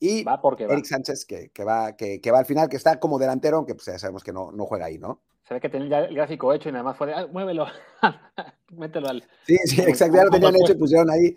[0.00, 3.56] Y va porque Eric Sánchez, que, va, que, va al final, que está como delantero,
[3.56, 5.22] aunque pues ya sabemos que no, no juega ahí, ¿no?
[5.42, 7.66] Se ve que tenía ya el gráfico hecho y nada más fue de, ah, muévelo,
[8.70, 9.24] mételo al...
[9.46, 11.34] Sí, sí, exacto, ya lo tenían hecho y pusieron ahí,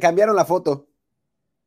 [0.00, 0.86] cambiaron la foto.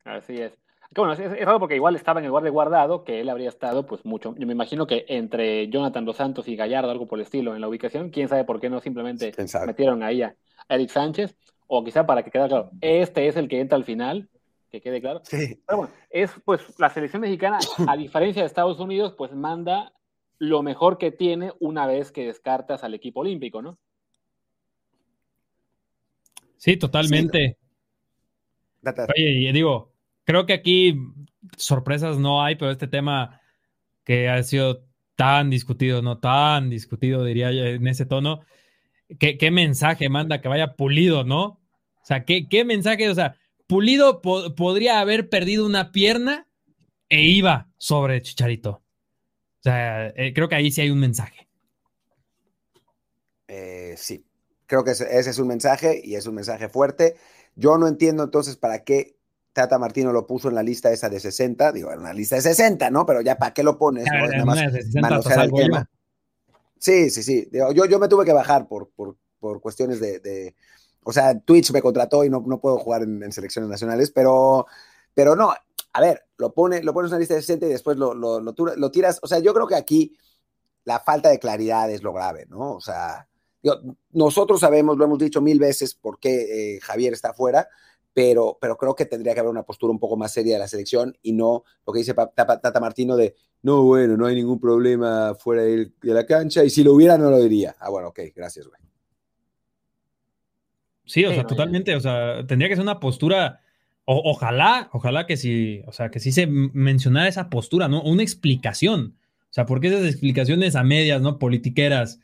[0.06, 0.54] Así es.
[0.96, 4.06] Bueno, es, raro porque igual estaba en el guardia guardado, que él habría estado, pues
[4.06, 4.36] mucho.
[4.38, 7.62] Yo me imagino que entre Jonathan Dos Santos y Gallardo, algo por el estilo, en
[7.62, 9.34] la ubicación, quién sabe por qué no simplemente
[9.66, 10.36] metieron ahí a
[10.70, 11.36] Eric Sánchez,
[11.68, 14.30] o quizá para que quede claro, este es el que entra al final,
[14.72, 15.22] que quede claro.
[15.24, 15.62] Sí.
[15.66, 19.94] Pero bueno, es pues la selección mexicana, a diferencia de Estados Unidos, pues manda
[20.40, 23.78] lo mejor que tiene una vez que descartas al equipo olímpico, ¿no?
[26.58, 27.58] Sí, totalmente.
[29.16, 29.92] Oye, digo,
[30.24, 30.98] creo que aquí
[31.58, 33.42] sorpresas no hay, pero este tema
[34.04, 34.84] que ha sido
[35.16, 38.42] tan discutido, no tan discutido, diría yo, en ese tono,
[39.20, 41.44] ¿qué, mensaje manda que vaya pulido, no?
[41.46, 43.10] O sea, ¿qué, qué mensaje?
[43.10, 43.38] O sea,
[43.68, 46.48] pulido podría haber perdido una pierna
[47.10, 48.72] e iba sobre Chicharito.
[48.72, 51.48] O sea, eh, creo que ahí sí hay un mensaje.
[53.48, 54.26] Eh, sí,
[54.66, 57.16] creo que ese es un mensaje y es un mensaje fuerte.
[57.56, 59.16] Yo no entiendo entonces para qué
[59.54, 62.42] Tata Martino lo puso en la lista esa de 60, digo, en la lista de
[62.42, 63.06] 60, ¿no?
[63.06, 64.06] Pero ya, ¿para qué lo pones?
[64.06, 65.88] Nada más el tema.
[66.84, 67.50] Sí, sí, sí.
[67.54, 70.54] yo, yo me tuve que bajar por, por, por cuestiones de,
[71.04, 74.66] O sea, Twitch me contrató y no, no puedo jugar en, selecciones nacionales, pero,
[75.14, 75.54] pero no.
[75.94, 78.42] A ver, lo, pone, lo pones en la lista de 60 y después lo, lo,
[78.42, 79.18] lo, tiras.
[79.24, 80.18] O sea, yo creo que aquí
[80.84, 82.74] la falta de claridad es lo grave, ¿no?
[82.74, 83.30] O sea,
[84.12, 87.70] nosotros sabemos, lo hemos dicho mil veces, por qué eh, Javier está fuera
[88.14, 90.68] pero, pero creo que tendría que haber una postura un poco más seria de la
[90.68, 95.36] selección y no lo que dice Tata Martino de, no, bueno, no hay ningún problema
[95.36, 97.76] fuera de, la cancha y si lo hubiera no lo diría.
[97.80, 98.80] Ah, bueno, ok, gracias, güey.
[101.06, 103.62] Sí, o sea, totalmente, o sea, tendría que ser una postura,
[104.06, 108.02] ojalá, ojalá que sí, o sea, que sí se mencionara esa postura, ¿no?
[108.04, 109.18] Una explicación.
[109.50, 111.40] O sea, porque esas explicaciones a medias, ¿no?
[111.40, 112.20] Politiqueras,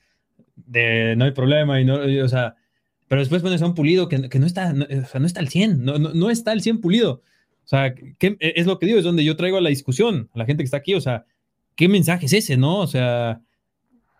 [0.56, 2.56] de no hay problema y no, o sea,
[3.10, 5.49] pero después pones a un pulido que, no, está, no, o sea, no está al
[5.49, 7.24] 100, no, no, está al 100 pulido.
[7.66, 10.38] O sea, ¿qué, es lo que digo, es donde yo traigo a la discusión, a
[10.38, 11.26] la gente que está aquí, o sea,
[11.76, 12.78] ¿qué mensaje es ese, no?
[12.78, 13.41] O sea,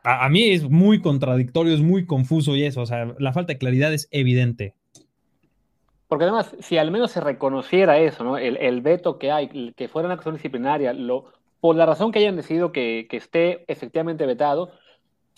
[0.04, 3.60] a, mí es muy contradictorio, es muy confuso y eso, o sea, la falta de
[3.60, 4.74] claridad es evidente.
[6.08, 8.40] Porque además, si al menos se reconociera eso, ¿no?
[8.40, 12.18] El, el veto que hay, que fuera una cuestión disciplinaria, lo, por la razón que
[12.18, 14.72] hayan decidido que, que esté efectivamente vetado,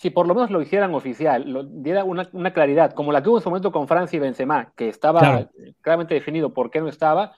[0.02, 3.38] si por lo menos lo hicieran oficial, lo, diera una, claridad, como la que hubo
[3.38, 5.48] en su momento con Francia y Benzema, que estaba
[5.80, 7.36] claramente definido por qué no estaba,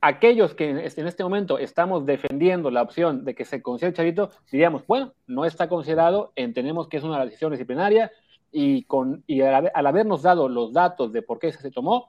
[0.00, 4.86] aquellos que en este momento estamos defendiendo la opción de que se considere Charito, diríamos,
[4.86, 8.10] bueno, no está considerado, entendemos que es una decisión disciplinaria
[8.50, 12.08] y, con, y al, habernos dado los datos de por qué se tomó,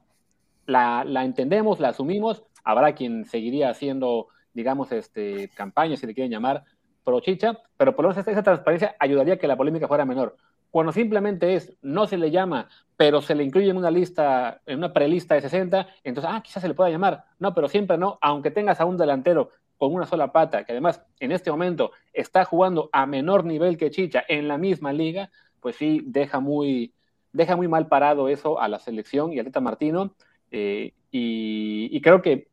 [0.65, 6.31] la, la, entendemos, la asumimos, habrá quien seguiría haciendo, digamos, este, campaña, si le quieren
[6.31, 6.63] llamar,
[7.03, 10.37] pro chicha, pero por lo menos esa transparencia ayudaría a que la polémica fuera menor.
[10.71, 14.79] Cuando simplemente es, no se le llama, pero se le incluye en una lista, en
[14.79, 17.25] una prelista de 60, entonces, ah, quizás se le pueda llamar.
[17.37, 21.03] No, pero siempre no, aunque tengas a un delantero con una sola pata, que además
[21.19, 25.29] en este momento está jugando a menor nivel que Chicha en la misma liga,
[25.59, 26.93] pues sí, deja muy,
[27.33, 30.15] deja muy mal parado eso a la selección y a Teta Martino.
[30.51, 32.47] Eh, y, y, creo que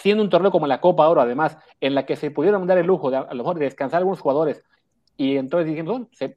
[0.00, 2.86] siendo un torneo como la Copa Oro, además, en la que se pudieron dar el
[2.86, 4.64] lujo de a lo mejor de descansar algunos jugadores,
[5.20, 6.34] y entonces dijimos, se,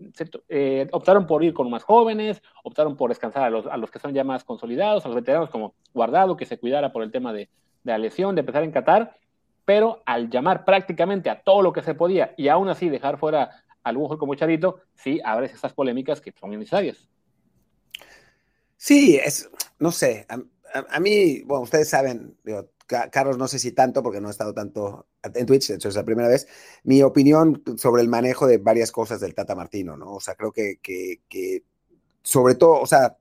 [0.49, 3.99] eh, optaron por ir con más jóvenes, optaron por descansar a los, a los, que
[3.99, 7.31] son ya más consolidados, a los veteranos como Guardado, que se cuidara por el tema
[7.31, 7.47] de,
[7.83, 9.15] de la lesión, de empezar en Qatar,
[9.63, 13.43] pero al llamar prácticamente a todo lo que se podía y aún así dejar fuera
[13.43, 17.07] a algún jugador como Charito, sí, habrá esas polémicas que son innecesarias.
[18.75, 19.49] Sí, es,
[19.79, 20.39] no sé, a,
[20.89, 24.53] a, mí, bueno, ustedes saben, digo, Carlos, no sé si tanto, porque no he estado
[24.53, 26.47] tanto en Twitch, de hecho es la primera vez,
[26.83, 30.13] mi opinión sobre el manejo de varias cosas del Tata Martino, ¿no?
[30.13, 31.63] O sea, creo que, que,
[32.21, 33.17] sobre todo, o sea,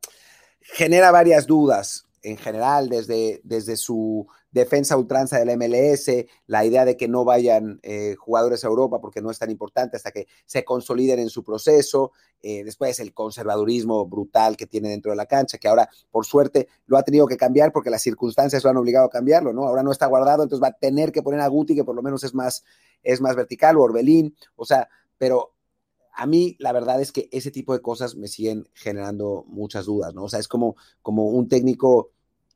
[0.60, 6.10] genera varias dudas en general, desde, desde su defensa ultranza del MLS,
[6.46, 9.96] la idea de que no vayan eh, jugadores a Europa porque no es tan importante
[9.96, 15.10] hasta que se consoliden en su proceso, eh, después el conservadurismo brutal que tiene dentro
[15.10, 18.62] de la cancha, que ahora por suerte lo ha tenido que cambiar porque las circunstancias
[18.62, 19.66] lo han obligado a cambiarlo, ¿no?
[19.66, 22.02] Ahora no está guardado, entonces va a tener que poner a Guti, que por lo
[22.02, 22.64] menos es más,
[23.02, 25.54] es más vertical, o Orbelín, o sea, pero
[26.12, 30.14] a mí la verdad es que ese tipo de cosas me siguen generando muchas dudas,
[30.14, 30.24] ¿no?
[30.24, 32.10] O sea, es como, como un técnico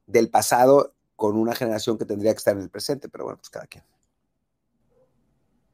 [0.06, 3.50] del pasado con una generación que tendría que estar en el presente, pero bueno, pues
[3.50, 3.84] cada quien.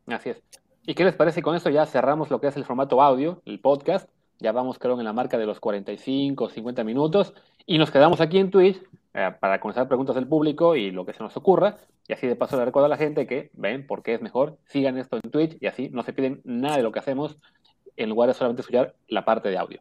[0.07, 0.43] Así es.
[0.85, 1.43] ¿Y qué les parece?
[1.43, 4.09] Con esto ya cerramos lo que es el formato audio, el podcast.
[4.39, 7.35] Ya vamos, creo, en la marca de los 45 o 50 minutos.
[7.67, 8.83] Y nos quedamos aquí en Twitch
[9.15, 11.79] eh, para conocer preguntas del público y lo que se nos ocurra.
[12.09, 14.59] Y así de paso le recuerdo a la gente que, ven, por qué es mejor,
[14.67, 17.37] sigan esto en Twitch y así no se piden nada de lo que hacemos
[17.97, 19.81] en lugar de solamente escuchar la parte de audio.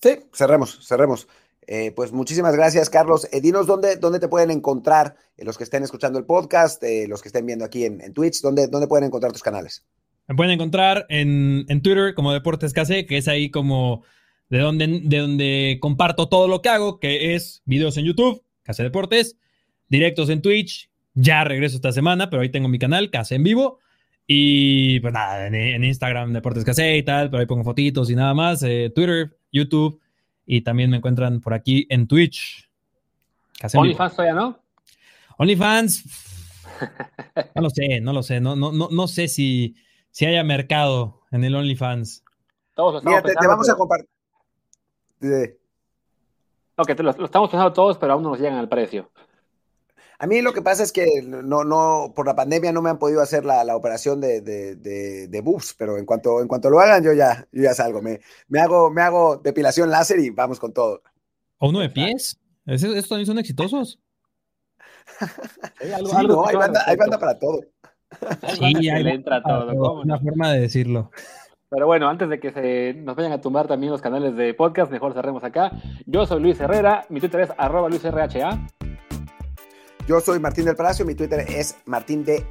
[0.00, 1.28] Sí, cerremos, cerremos.
[1.66, 3.28] Eh, pues muchísimas gracias, Carlos.
[3.30, 7.20] Eh, dinos dónde, dónde te pueden encontrar eh, los que estén escuchando el podcast, los
[7.20, 9.84] que estén viendo aquí en, Twitch, ¿dónde, dónde pueden encontrar tus canales.
[10.28, 14.02] Me pueden encontrar en, Twitter como Deportes KC, que es ahí como
[14.48, 18.84] de donde, de donde comparto todo lo que hago, que es videos en YouTube, KC
[18.84, 19.36] Deportes,
[19.88, 20.90] directos en Twitch.
[21.14, 23.78] Ya regreso esta semana, pero ahí tengo mi canal, KC en vivo.
[24.30, 28.34] Y pues nada, en, Instagram Deportes KC y tal, pero ahí pongo fotitos y nada
[28.34, 28.60] más.
[28.60, 30.02] Twitter, YouTube
[30.44, 32.68] y también me encuentran por aquí en Twitch.
[33.74, 34.58] OnlyFans todavía no.
[35.38, 36.04] OnlyFans.
[37.56, 38.40] No lo sé, no lo sé.
[38.40, 39.74] No, no, no, no sé si,
[40.12, 42.22] si haya mercado en el OnlyFans.
[42.76, 44.08] Todos lo Mira, te, vamos a compartir.
[46.76, 49.10] Ok, lo, lo, estamos pensando todos, pero aún no nos llegan al precio.
[50.20, 52.98] A mí lo que pasa es que no, no, por la pandemia no me han
[52.98, 54.74] podido hacer la, operación de, de,
[55.28, 58.02] de, boobs, pero en cuanto, en cuanto lo hagan, yo ya, yo ya salgo.
[58.02, 61.02] Me, me, hago, me hago depilación láser y vamos con todo.
[61.58, 62.36] ¿O uno de pies?
[62.66, 64.00] ¿Estos también son exitosos?
[65.80, 67.60] sí, no, hay banda, hay banda, para todo.
[68.54, 70.00] Sí, hay le entra todo.
[70.02, 71.12] Una forma de decirlo.
[71.70, 74.90] Pero bueno, antes de que se nos vayan a tumbar también los canales de podcast,
[74.90, 75.70] mejor cerremos acá.
[76.06, 78.26] Yo soy Luis Herrera, mi Twitter es arroba luisrha.
[80.08, 82.42] Yo soy Martín del Palacio, mi Twitter es martindelp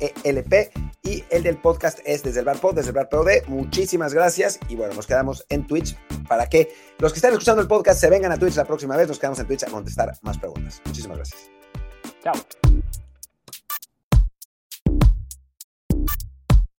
[1.01, 3.47] y el del podcast es desde el bar pod, desde el bar POD.
[3.47, 5.97] Muchísimas gracias y bueno, nos quedamos en Twitch
[6.27, 9.07] para que los que están escuchando el podcast se vengan a Twitch la próxima vez.
[9.07, 10.79] Nos quedamos en Twitch a contestar más preguntas.
[10.85, 11.49] Muchísimas gracias.
[12.23, 12.66] Chao.